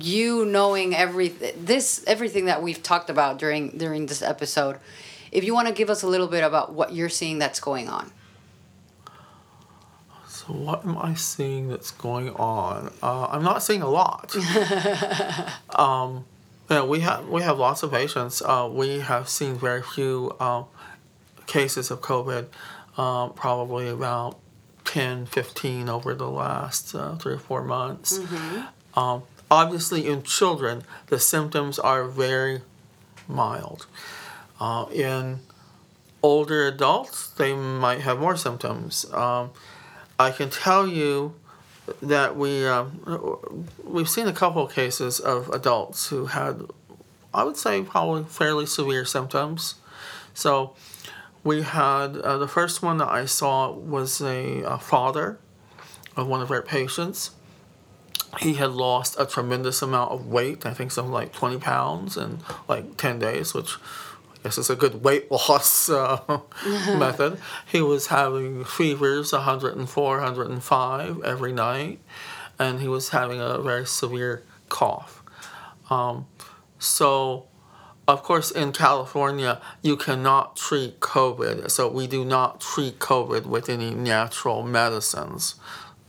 [0.00, 4.78] you knowing every this everything that we've talked about during during this episode.
[5.30, 7.90] If you want to give us a little bit about what you're seeing that's going
[7.90, 8.10] on.
[10.48, 12.90] So what am I seeing that's going on?
[13.02, 14.34] Uh, I'm not seeing a lot.
[15.78, 16.24] um,
[16.70, 18.40] yeah, we have we have lots of patients.
[18.40, 20.64] Uh, we have seen very few um,
[21.46, 22.46] cases of COVID.
[22.96, 24.38] Uh, probably about
[24.86, 28.18] 10, 15 over the last uh, three or four months.
[28.94, 32.62] Um, obviously, in children, the symptoms are very
[33.28, 33.86] mild.
[34.58, 35.40] Uh, in
[36.22, 39.04] older adults, they might have more symptoms.
[39.12, 39.50] Um,
[40.18, 41.34] I can tell you
[42.02, 46.62] that we um, we've seen a couple of cases of adults who had,
[47.32, 49.76] I would say, probably fairly severe symptoms.
[50.34, 50.74] So
[51.44, 55.38] we had uh, the first one that I saw was a, a father
[56.16, 57.30] of one of our patients.
[58.40, 60.66] He had lost a tremendous amount of weight.
[60.66, 63.76] I think something like twenty pounds in like ten days, which
[64.48, 67.38] Guess is a good weight loss uh, method.
[67.70, 72.00] He was having fevers, 104, 105 every night,
[72.58, 75.22] and he was having a very severe cough.
[75.90, 76.28] Um,
[76.78, 77.46] so,
[78.06, 81.70] of course, in California, you cannot treat COVID.
[81.70, 85.56] So, we do not treat COVID with any natural medicines.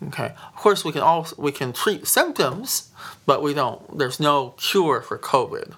[0.07, 0.34] Okay.
[0.53, 2.90] Of course, we can also we can treat symptoms,
[3.26, 3.98] but we don't.
[3.98, 5.74] There's no cure for COVID.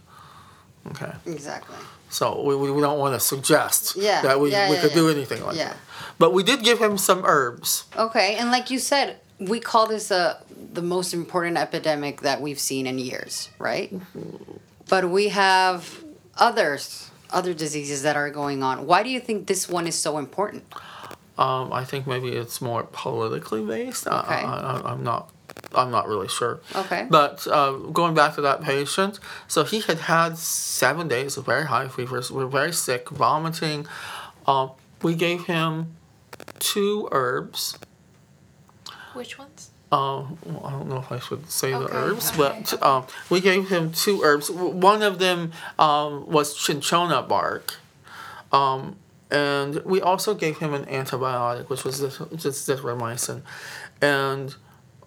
[0.91, 1.13] Okay.
[1.25, 1.75] Exactly.
[2.11, 5.09] So we, we don't want to suggest Yeah, that we, yeah, we yeah, could do
[5.09, 5.69] anything like Yeah.
[5.69, 5.77] that.
[6.19, 7.85] But we did give him some herbs.
[7.97, 10.43] Okay, and like you said, we call this a
[10.73, 13.91] the most important epidemic that we've seen in years, right?
[14.87, 16.03] But we have
[16.37, 18.85] others, other diseases that are going on.
[18.85, 20.63] Why do you think this one is so important?
[21.37, 24.05] Um, I think maybe it's more politically based.
[24.05, 24.15] Okay.
[24.15, 25.31] I, I, I'm not.
[25.73, 26.59] I'm not really sure.
[26.75, 27.07] Okay.
[27.09, 31.65] But uh, going back to that patient, so he had had seven days of very
[31.65, 32.31] high fevers.
[32.31, 33.87] We're very sick, vomiting.
[34.45, 34.71] Um,
[35.01, 35.95] we gave him
[36.59, 37.77] two herbs.
[39.13, 39.71] Which ones?
[39.91, 43.41] Um, well, I don't know if I should say the herbs, okay, but um, we
[43.41, 44.49] gave him two herbs.
[44.49, 47.75] One of them um, was cinchona bark,
[48.53, 48.95] um,
[49.29, 53.41] and we also gave him an antibiotic, which was this, just zithromycin,
[54.01, 54.55] and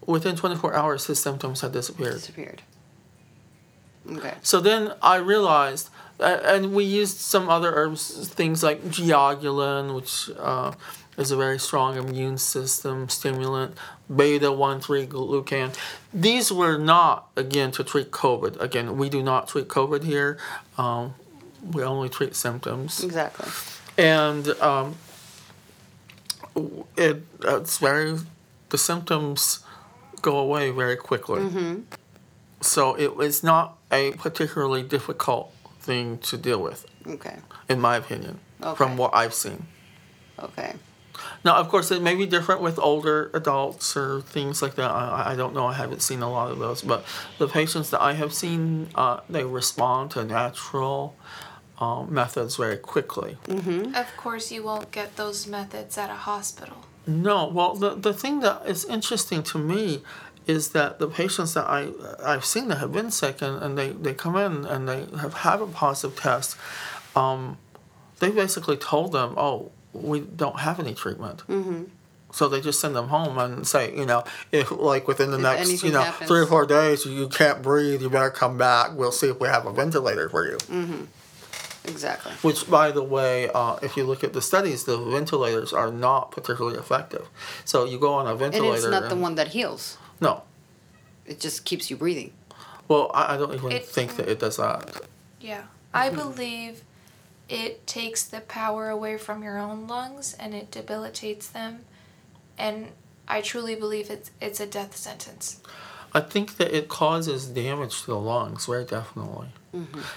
[0.07, 2.15] within 24 hours his symptoms had disappeared.
[2.15, 2.63] Disappeared.
[4.11, 4.35] Okay.
[4.43, 5.89] So then I realized,
[6.21, 10.73] and we used some other herbs, things like jiaogulan, which uh,
[11.17, 13.77] is a very strong immune system stimulant,
[14.15, 15.75] beta 1 3 glucan.
[16.13, 18.61] These were not, again, to treat COVID.
[18.61, 20.39] Again, we do not treat COVID here,
[20.77, 21.15] um,
[21.73, 23.03] we only treat symptoms.
[23.03, 23.51] Exactly.
[23.97, 24.97] And um,
[26.97, 28.19] it, it's very,
[28.69, 29.64] the symptoms
[30.25, 31.41] go away very quickly.
[32.61, 37.37] So it was not a particularly difficult thing to deal with, Okay.
[37.69, 38.77] in my opinion, Okay.
[38.79, 39.67] from what I've seen.
[40.49, 40.73] Okay.
[41.45, 44.91] Now, of course, it may be different with older adults or things like that.
[44.91, 45.67] I, I don't know.
[45.67, 47.05] I haven't seen a lot of those, but
[47.39, 51.15] the patients that I have seen, uh, they respond to natural
[51.79, 53.37] um, methods very quickly.
[54.03, 56.79] Of course, you won't get those methods at a hospital.
[57.07, 60.03] No, well, the, the thing that is interesting to me
[60.47, 61.91] is that the patients that I,
[62.23, 65.35] I've seen that have been sick and, and they, they come in and they have
[65.35, 66.57] had a positive test,
[67.17, 67.59] um,
[68.21, 71.39] they basically told them, oh, we don't have any treatment.
[71.49, 71.85] Mm-hmm.
[72.33, 75.43] So they just send them home and say, you know, if like within the If
[75.43, 76.29] next, you know, happens.
[76.29, 78.91] three or four days you can't breathe, you better come back.
[78.95, 80.59] We'll see if we have a ventilator for you.
[81.85, 82.33] Exactly.
[82.43, 86.31] Which, by the way, uh, if you look at the studies, the ventilators are not
[86.31, 87.29] particularly effective.
[87.65, 88.75] So you go on a And ventilator.
[88.75, 89.99] it's not the one that heals.
[90.21, 90.43] No.
[91.27, 92.33] It just keeps you breathing.
[92.89, 95.03] Well, I, I don't even It- think that it does that.
[95.41, 95.65] Yeah.
[95.93, 96.83] I believe
[97.49, 101.85] it takes the power away from your own lungs and it debilitates them.
[102.59, 102.93] And
[103.29, 105.61] I truly believe it's it's a death sentence.
[106.13, 109.49] I think that it causes damage to the lungs, very definitely.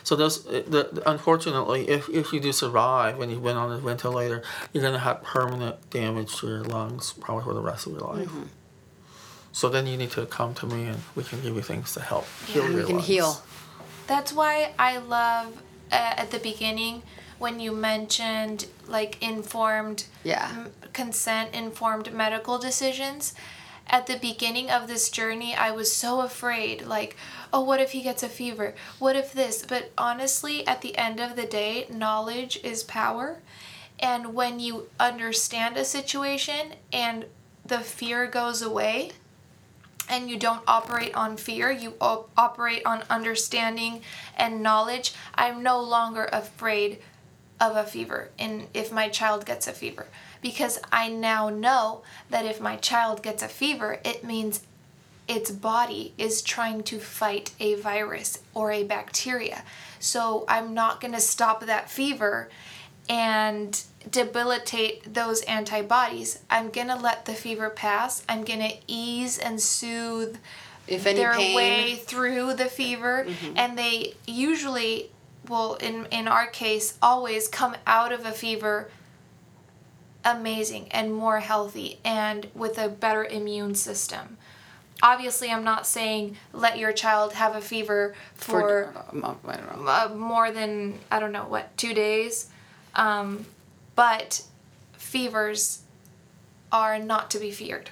[0.04, 4.44] So those, the, unfortunately, if, if you do survive and you went on a ventilator,
[4.74, 8.02] you're going to have permanent damage to your lungs probably for the rest of your
[8.02, 8.30] life.
[9.52, 12.02] So then you need to come to me and we can give you things to
[12.02, 13.08] help heal And your we can lungs.
[13.08, 13.42] heal.
[14.06, 15.48] That's why I love
[15.92, 17.02] uh, at the beginning
[17.40, 20.48] when you mentioned like informed Yeah.
[20.52, 23.34] m- consent informed medical decisions.
[23.90, 27.16] At the beginning of this journey, I was so afraid like,
[27.54, 28.76] oh, what if he gets a fever?
[29.00, 29.66] What if this?
[29.66, 33.40] But honestly, at the end of the day, knowledge is power.
[34.00, 37.26] And when you understand a situation and
[37.66, 39.12] the fear goes away,
[40.10, 44.02] and you don't operate on fear, you op- operate on understanding
[44.38, 45.14] and knowledge.
[45.36, 47.00] I'm no longer afraid
[47.60, 50.08] of a fever and if my child gets a fever
[50.42, 54.62] because I now know that if my child gets a fever, it means
[55.28, 59.64] its body is trying to fight a virus or a bacteria.
[60.00, 62.50] So I'm not going to stop that fever
[63.10, 66.40] and debilitate those antibodies.
[66.50, 68.24] I'm going to let the fever pass.
[68.28, 70.38] I'm going to ease and soothe
[70.88, 71.56] If any their pain.
[71.56, 73.58] way through the fever mm-hmm.
[73.58, 75.12] and they usually
[75.48, 78.90] will in in our case always come out of a fever
[80.28, 84.38] amazing and more healthy and with a better immune system.
[85.02, 89.92] Obviously, I'm not saying let your child have a fever for, um, I don't know.
[89.92, 92.50] uh, more than I don't know what two days,
[92.96, 93.46] um,
[93.96, 94.44] but
[94.94, 95.84] fevers
[96.72, 97.92] are not to be feared.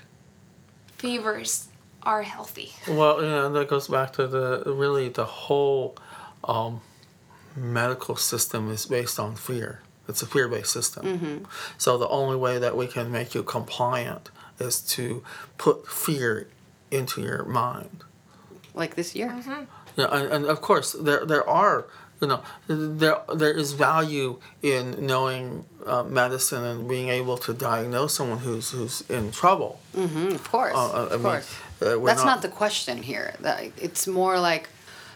[0.97, 1.67] Fevers
[2.03, 2.73] are healthy.
[2.87, 5.95] Well, you know, that goes back to the really the whole
[6.43, 6.81] um,
[7.55, 9.81] medical system is based on fear.
[10.07, 11.47] It's a fear-based system.
[11.77, 14.29] So the only way that we can make you compliant
[14.59, 15.23] is to
[15.57, 16.47] put fear
[16.91, 18.03] into your mind.
[18.73, 19.33] Like this year.
[19.97, 21.85] Yeah, and, and of course there there are
[22.21, 28.13] you know there there is value in knowing uh, medicine and being able to diagnose
[28.15, 29.79] someone who's who's in trouble.
[29.95, 30.75] Mm-hmm, of course.
[30.75, 31.49] Uh, of mean, course.
[31.81, 33.33] uh, That's not, the question here.
[33.77, 34.69] It's more like,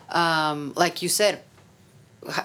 [0.09, 1.41] um, like you said, h-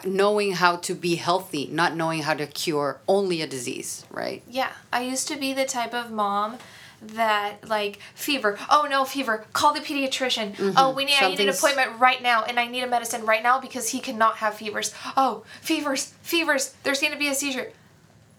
[0.05, 4.43] knowing how to be healthy, not knowing how to cure only a disease, right?
[4.49, 6.59] Yeah, I used to be the type of mom
[7.03, 8.59] that like fever.
[8.71, 9.45] Oh no, fever.
[9.53, 10.55] Call the pediatrician.
[10.55, 10.73] Mm-hmm.
[10.77, 13.43] Oh, we need I need an appointment right now and I need a medicine right
[13.43, 14.95] now because he cannot have fevers.
[15.17, 16.75] Oh, fevers, fevers.
[16.83, 17.71] There's going to be a seizure.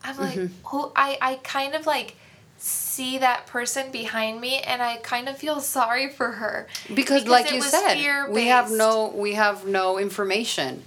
[0.03, 0.67] I'm like, mm-hmm.
[0.67, 2.15] who I I kind of like
[2.57, 6.67] see that person behind me and I kind of feel sorry for her.
[6.93, 10.83] Because, like it you said, we have no we have no information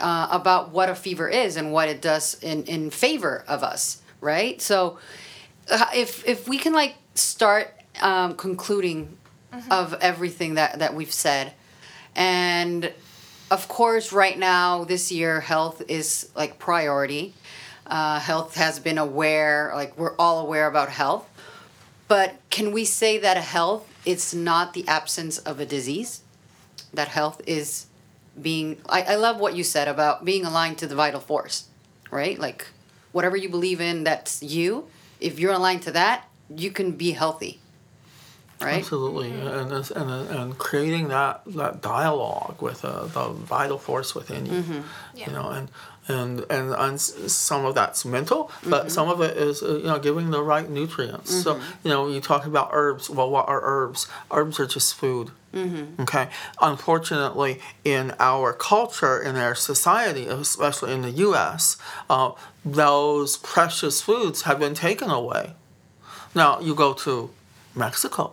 [0.00, 4.02] uh, about what a fever is and what it does in in favor of us,
[4.20, 4.60] right?
[4.60, 4.98] So,
[5.70, 9.18] uh, if if we can like start um, concluding
[9.70, 11.52] of everything that, that we've said.
[12.14, 12.92] And
[13.50, 17.34] of course, right now, this year, health is like priority.
[17.86, 21.28] Uh, health has been aware, like we're all aware about health.
[22.06, 26.22] But can we say that a health it's not the absence of a disease?
[26.92, 27.86] That health is
[28.42, 31.68] being, I, I love what you said about being aligned to the vital force,
[32.10, 32.38] right?
[32.38, 32.66] Like
[33.12, 34.88] whatever you believe in, that's you.
[35.20, 37.60] If you're aligned to that, you can be healthy
[38.60, 38.78] right?
[38.78, 44.52] Absolutely, and and and creating that that dialogue with uh, the vital force within you,
[44.52, 44.80] Mm-hmm.
[45.14, 45.26] Yeah.
[45.26, 45.68] you know, and
[46.08, 48.88] and and, and some of that's mental, but Mm-hmm.
[48.88, 51.30] some of it is uh, you know giving the right nutrients.
[51.42, 53.10] So you know, you talk about herbs.
[53.10, 54.08] Well, what are herbs?
[54.30, 55.30] Herbs are just food.
[55.54, 56.02] Mm-hmm.
[56.02, 56.28] Okay.
[56.60, 61.76] Unfortunately, in our culture, in our society, especially in the U.S.,
[62.10, 62.32] uh,
[62.64, 65.54] those precious foods have been taken away.
[66.34, 67.30] Now you go to
[67.74, 68.32] Mexico.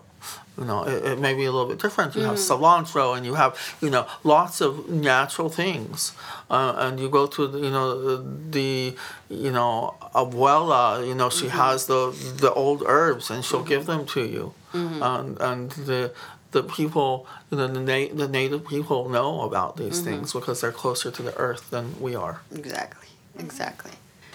[0.57, 2.15] You know, it, it may be a little bit different.
[2.15, 2.49] You have mm.
[2.49, 6.14] cilantro, and you have you know lots of natural things,
[6.49, 8.18] uh, and you go to the, you know
[8.52, 8.95] the
[9.30, 11.06] you know abuela.
[11.06, 11.57] You know she mm-hmm.
[11.57, 13.99] has the the old herbs, and she'll give mm-hmm.
[13.99, 15.03] them to you, mm-hmm.
[15.03, 16.14] and and the
[16.52, 20.72] the people you know the na- the native people know about these things because they're
[20.72, 22.41] closer to the earth than we are.
[22.53, 23.10] Exactly.
[23.40, 23.91] Exactly.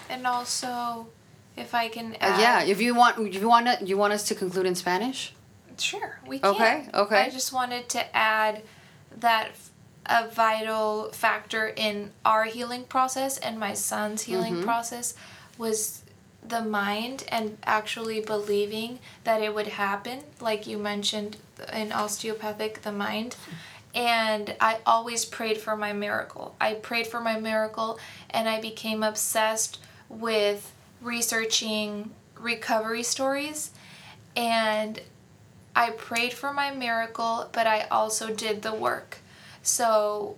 [0.09, 1.07] And also,
[1.57, 4.23] if I can Uh, yeah, if you want, if you want to, you want us
[4.29, 5.33] to conclude in Spanish?
[5.77, 6.51] Sure, we can.
[6.51, 7.15] Okay, okay.
[7.17, 8.63] I just wanted to add
[9.17, 9.51] that
[10.05, 14.63] a vital factor in our healing process and my son's healing Mm-hmm.
[14.63, 15.13] process
[15.57, 16.01] was
[16.47, 21.37] the mind and actually believing that it would happen, like you mentioned
[21.71, 23.35] in osteopathic, the mind.
[23.93, 26.55] And I always prayed for my miracle.
[26.59, 27.99] I prayed for my miracle
[28.29, 29.79] and I became obsessed
[30.09, 33.71] with researching recovery stories.
[34.35, 34.99] And
[35.75, 39.19] I prayed for my miracle, but I also did the work.
[39.63, 40.37] So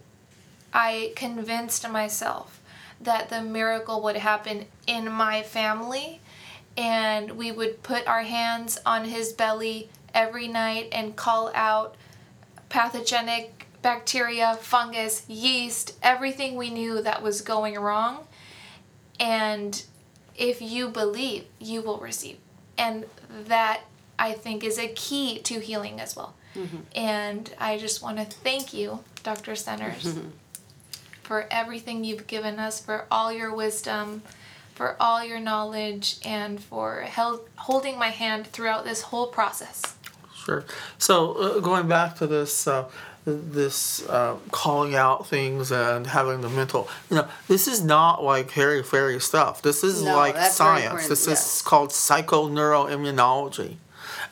[0.74, 2.62] I convinced myself
[3.02, 6.20] that the miracle would happen in my family
[6.78, 11.96] and we would put our hands on his belly every night and call out
[12.70, 18.26] pathogenic bacteria, fungus, yeast, everything we knew that was going wrong.
[19.20, 19.84] And
[20.36, 22.38] if you believe, you will receive.
[22.78, 23.82] And that
[24.18, 26.36] I think is a key to healing as well.
[26.96, 29.56] And I just want to thank you, Dr.
[29.56, 30.16] Centers,
[31.24, 34.22] for everything you've given us, for all your wisdom,
[34.76, 39.96] for all your knowledge, and for held, holding my hand throughout this whole process.
[40.46, 40.64] Sure.
[41.00, 42.90] So uh, going back to this, uh,
[43.26, 48.52] this uh, calling out things and having the mental, you know, this is not like
[48.52, 49.62] hairy fairy stuff.
[49.62, 51.08] This is No, like science.
[51.08, 51.56] This yes.
[51.56, 53.78] is called psychoneuroimmunology.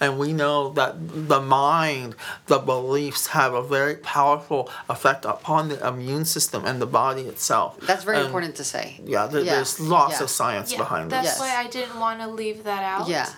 [0.01, 0.95] And we know that
[1.29, 2.15] the mind,
[2.47, 7.79] the beliefs have a very powerful effect upon the immune system and the body itself.
[7.81, 8.99] That's very And, important to say.
[9.05, 10.23] Yeah, there, Yeah, there's lots yeah.
[10.23, 11.39] of science Yeah, behind that's this.
[11.39, 11.39] Yes.
[11.39, 13.07] why I didn't want to leave that out.
[13.07, 13.29] Yeah.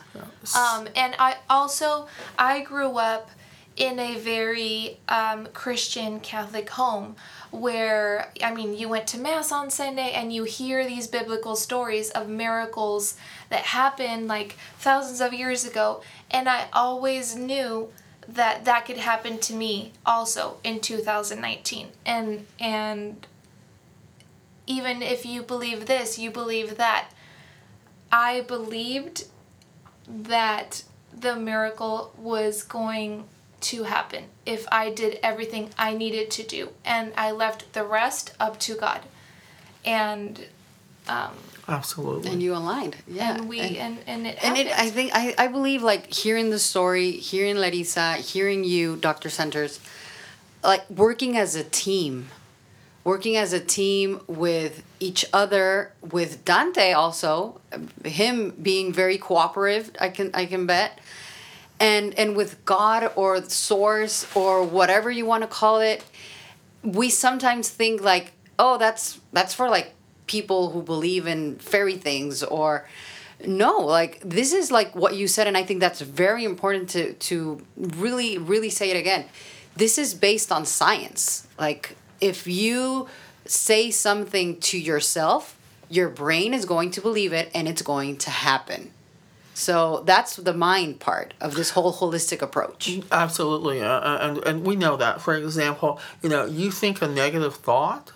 [0.58, 2.08] Um, and I also
[2.40, 3.30] I grew up
[3.76, 7.16] in a very um, Christian Catholic home
[7.50, 12.10] where I mean you went to mass on Sunday and you hear these biblical stories
[12.12, 13.16] of miracles
[13.50, 16.02] that happened like thousands of years ago
[16.34, 17.90] and I always knew
[18.28, 23.28] that that could happen to me also in 2019 and and
[24.66, 27.10] even if you believe this you believe that.
[28.14, 29.26] I believed
[30.08, 33.24] that the miracle was going
[33.62, 36.70] to happen if I did everything I needed to do.
[36.86, 39.02] And I left the rest up to God.
[39.84, 40.46] And
[41.08, 41.34] um,
[41.68, 42.30] Absolutely.
[42.32, 42.98] And you aligned.
[43.08, 43.36] Yeah.
[43.36, 46.60] and we and, and it and it, I think I, I believe like hearing the
[46.60, 49.30] story, hearing Larissa, hearing you, Dr.
[49.30, 49.80] Centers,
[50.64, 52.28] like working as a team,
[53.06, 57.62] working as a team with each other, with Dante also,
[58.04, 59.92] him being very cooperative.
[60.02, 61.00] I can I can bet,
[61.80, 66.04] and and with God or source or whatever you want to call it,
[66.84, 69.94] we sometimes think like, oh, that's that's for like
[70.36, 72.88] people who believe in fairy things or
[73.46, 77.14] no like this is like what you said and i think that's very important to
[77.30, 77.38] to
[77.78, 79.24] really really say it again.
[79.76, 81.48] This is based on science.
[81.66, 81.84] Like
[82.22, 83.08] if you
[83.46, 85.44] say something to yourself
[85.90, 88.92] your brain is going to believe it and it's going to happen.
[89.54, 93.00] So that's the mind part of this whole holistic approach.
[93.12, 95.22] Absolutely, uh, uh, and and we know that.
[95.22, 98.12] For example, you know, you think a negative thought,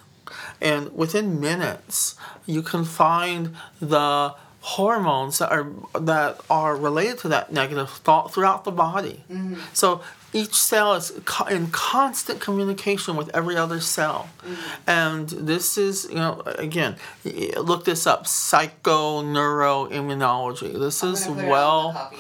[0.62, 5.68] and within minutes, you can find the hormones that are
[6.00, 9.24] that are related to that negative thought throughout the body.
[9.32, 9.62] Mm-hmm.
[9.74, 10.02] So
[10.34, 14.90] each cell is co- in constant communication with every other cell, mm-hmm.
[14.90, 20.78] and this is you know again look this up psychoneuroimmunology.
[20.78, 22.12] This I'm is gonna put it on the well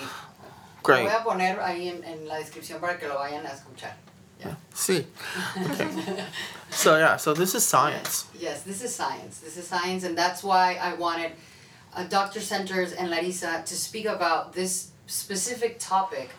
[0.83, 1.03] great.
[1.03, 3.97] Lo voy a poner ahí en, en la descripción para que lo vayan a escuchar.
[4.39, 4.55] Yeah.
[4.73, 5.05] See.
[5.57, 5.89] Okay.
[6.69, 8.27] so yeah, so this is science.
[8.39, 9.39] Yes, this is science.
[9.39, 11.31] This is science, and that's why I wanted
[11.95, 12.39] uh, Dr.
[12.39, 16.29] Centers and Larissa to speak about this specific topic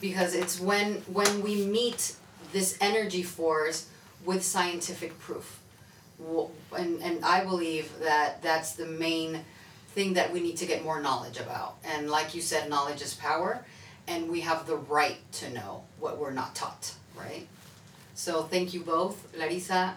[0.00, 2.16] because it's when when we meet
[2.52, 3.88] this energy force
[4.24, 5.60] with scientific proof.
[6.76, 9.40] And, and I believe that that's the main
[9.88, 11.76] thing that we need to get more knowledge about.
[11.84, 13.64] And like you said, knowledge is power,
[14.08, 17.46] and we have the right to know what we're not taught, right?
[18.14, 19.96] So thank you both, Larissa.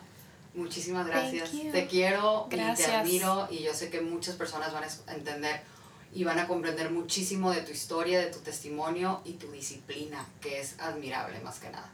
[0.54, 1.52] Muchísimas gracias.
[1.52, 2.90] Te quiero y te Gracias.
[2.90, 5.62] admiro y yo sé que muchas personas van a entender
[6.14, 10.60] y van a comprender muchísimo de tu historia, de tu testimonio y tu disciplina, que
[10.60, 11.90] es admirable más que nada.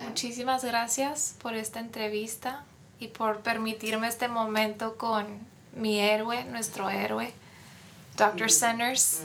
[0.00, 2.64] Muchísimas gracias por esta entrevista
[2.98, 5.26] y por permitirme este momento con
[5.76, 7.32] mi héroe, nuestro héroe,
[8.16, 8.50] Dr.
[8.50, 9.20] Centers.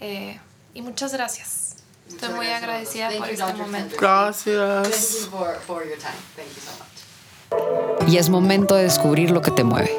[0.00, 0.38] Eh,
[0.74, 1.76] y muchas gracias.
[2.08, 3.16] Estoy Muchas muy gracias a los agradecida dos.
[3.18, 3.66] por Thank you, este Dr.
[3.66, 3.96] momento.
[3.96, 4.44] Centers.
[4.44, 5.12] Thank Gracias.
[5.20, 6.12] you for, for your time.
[6.36, 8.08] Thank you so much.
[8.08, 9.90] Y es momento de descubrir lo que te mueve.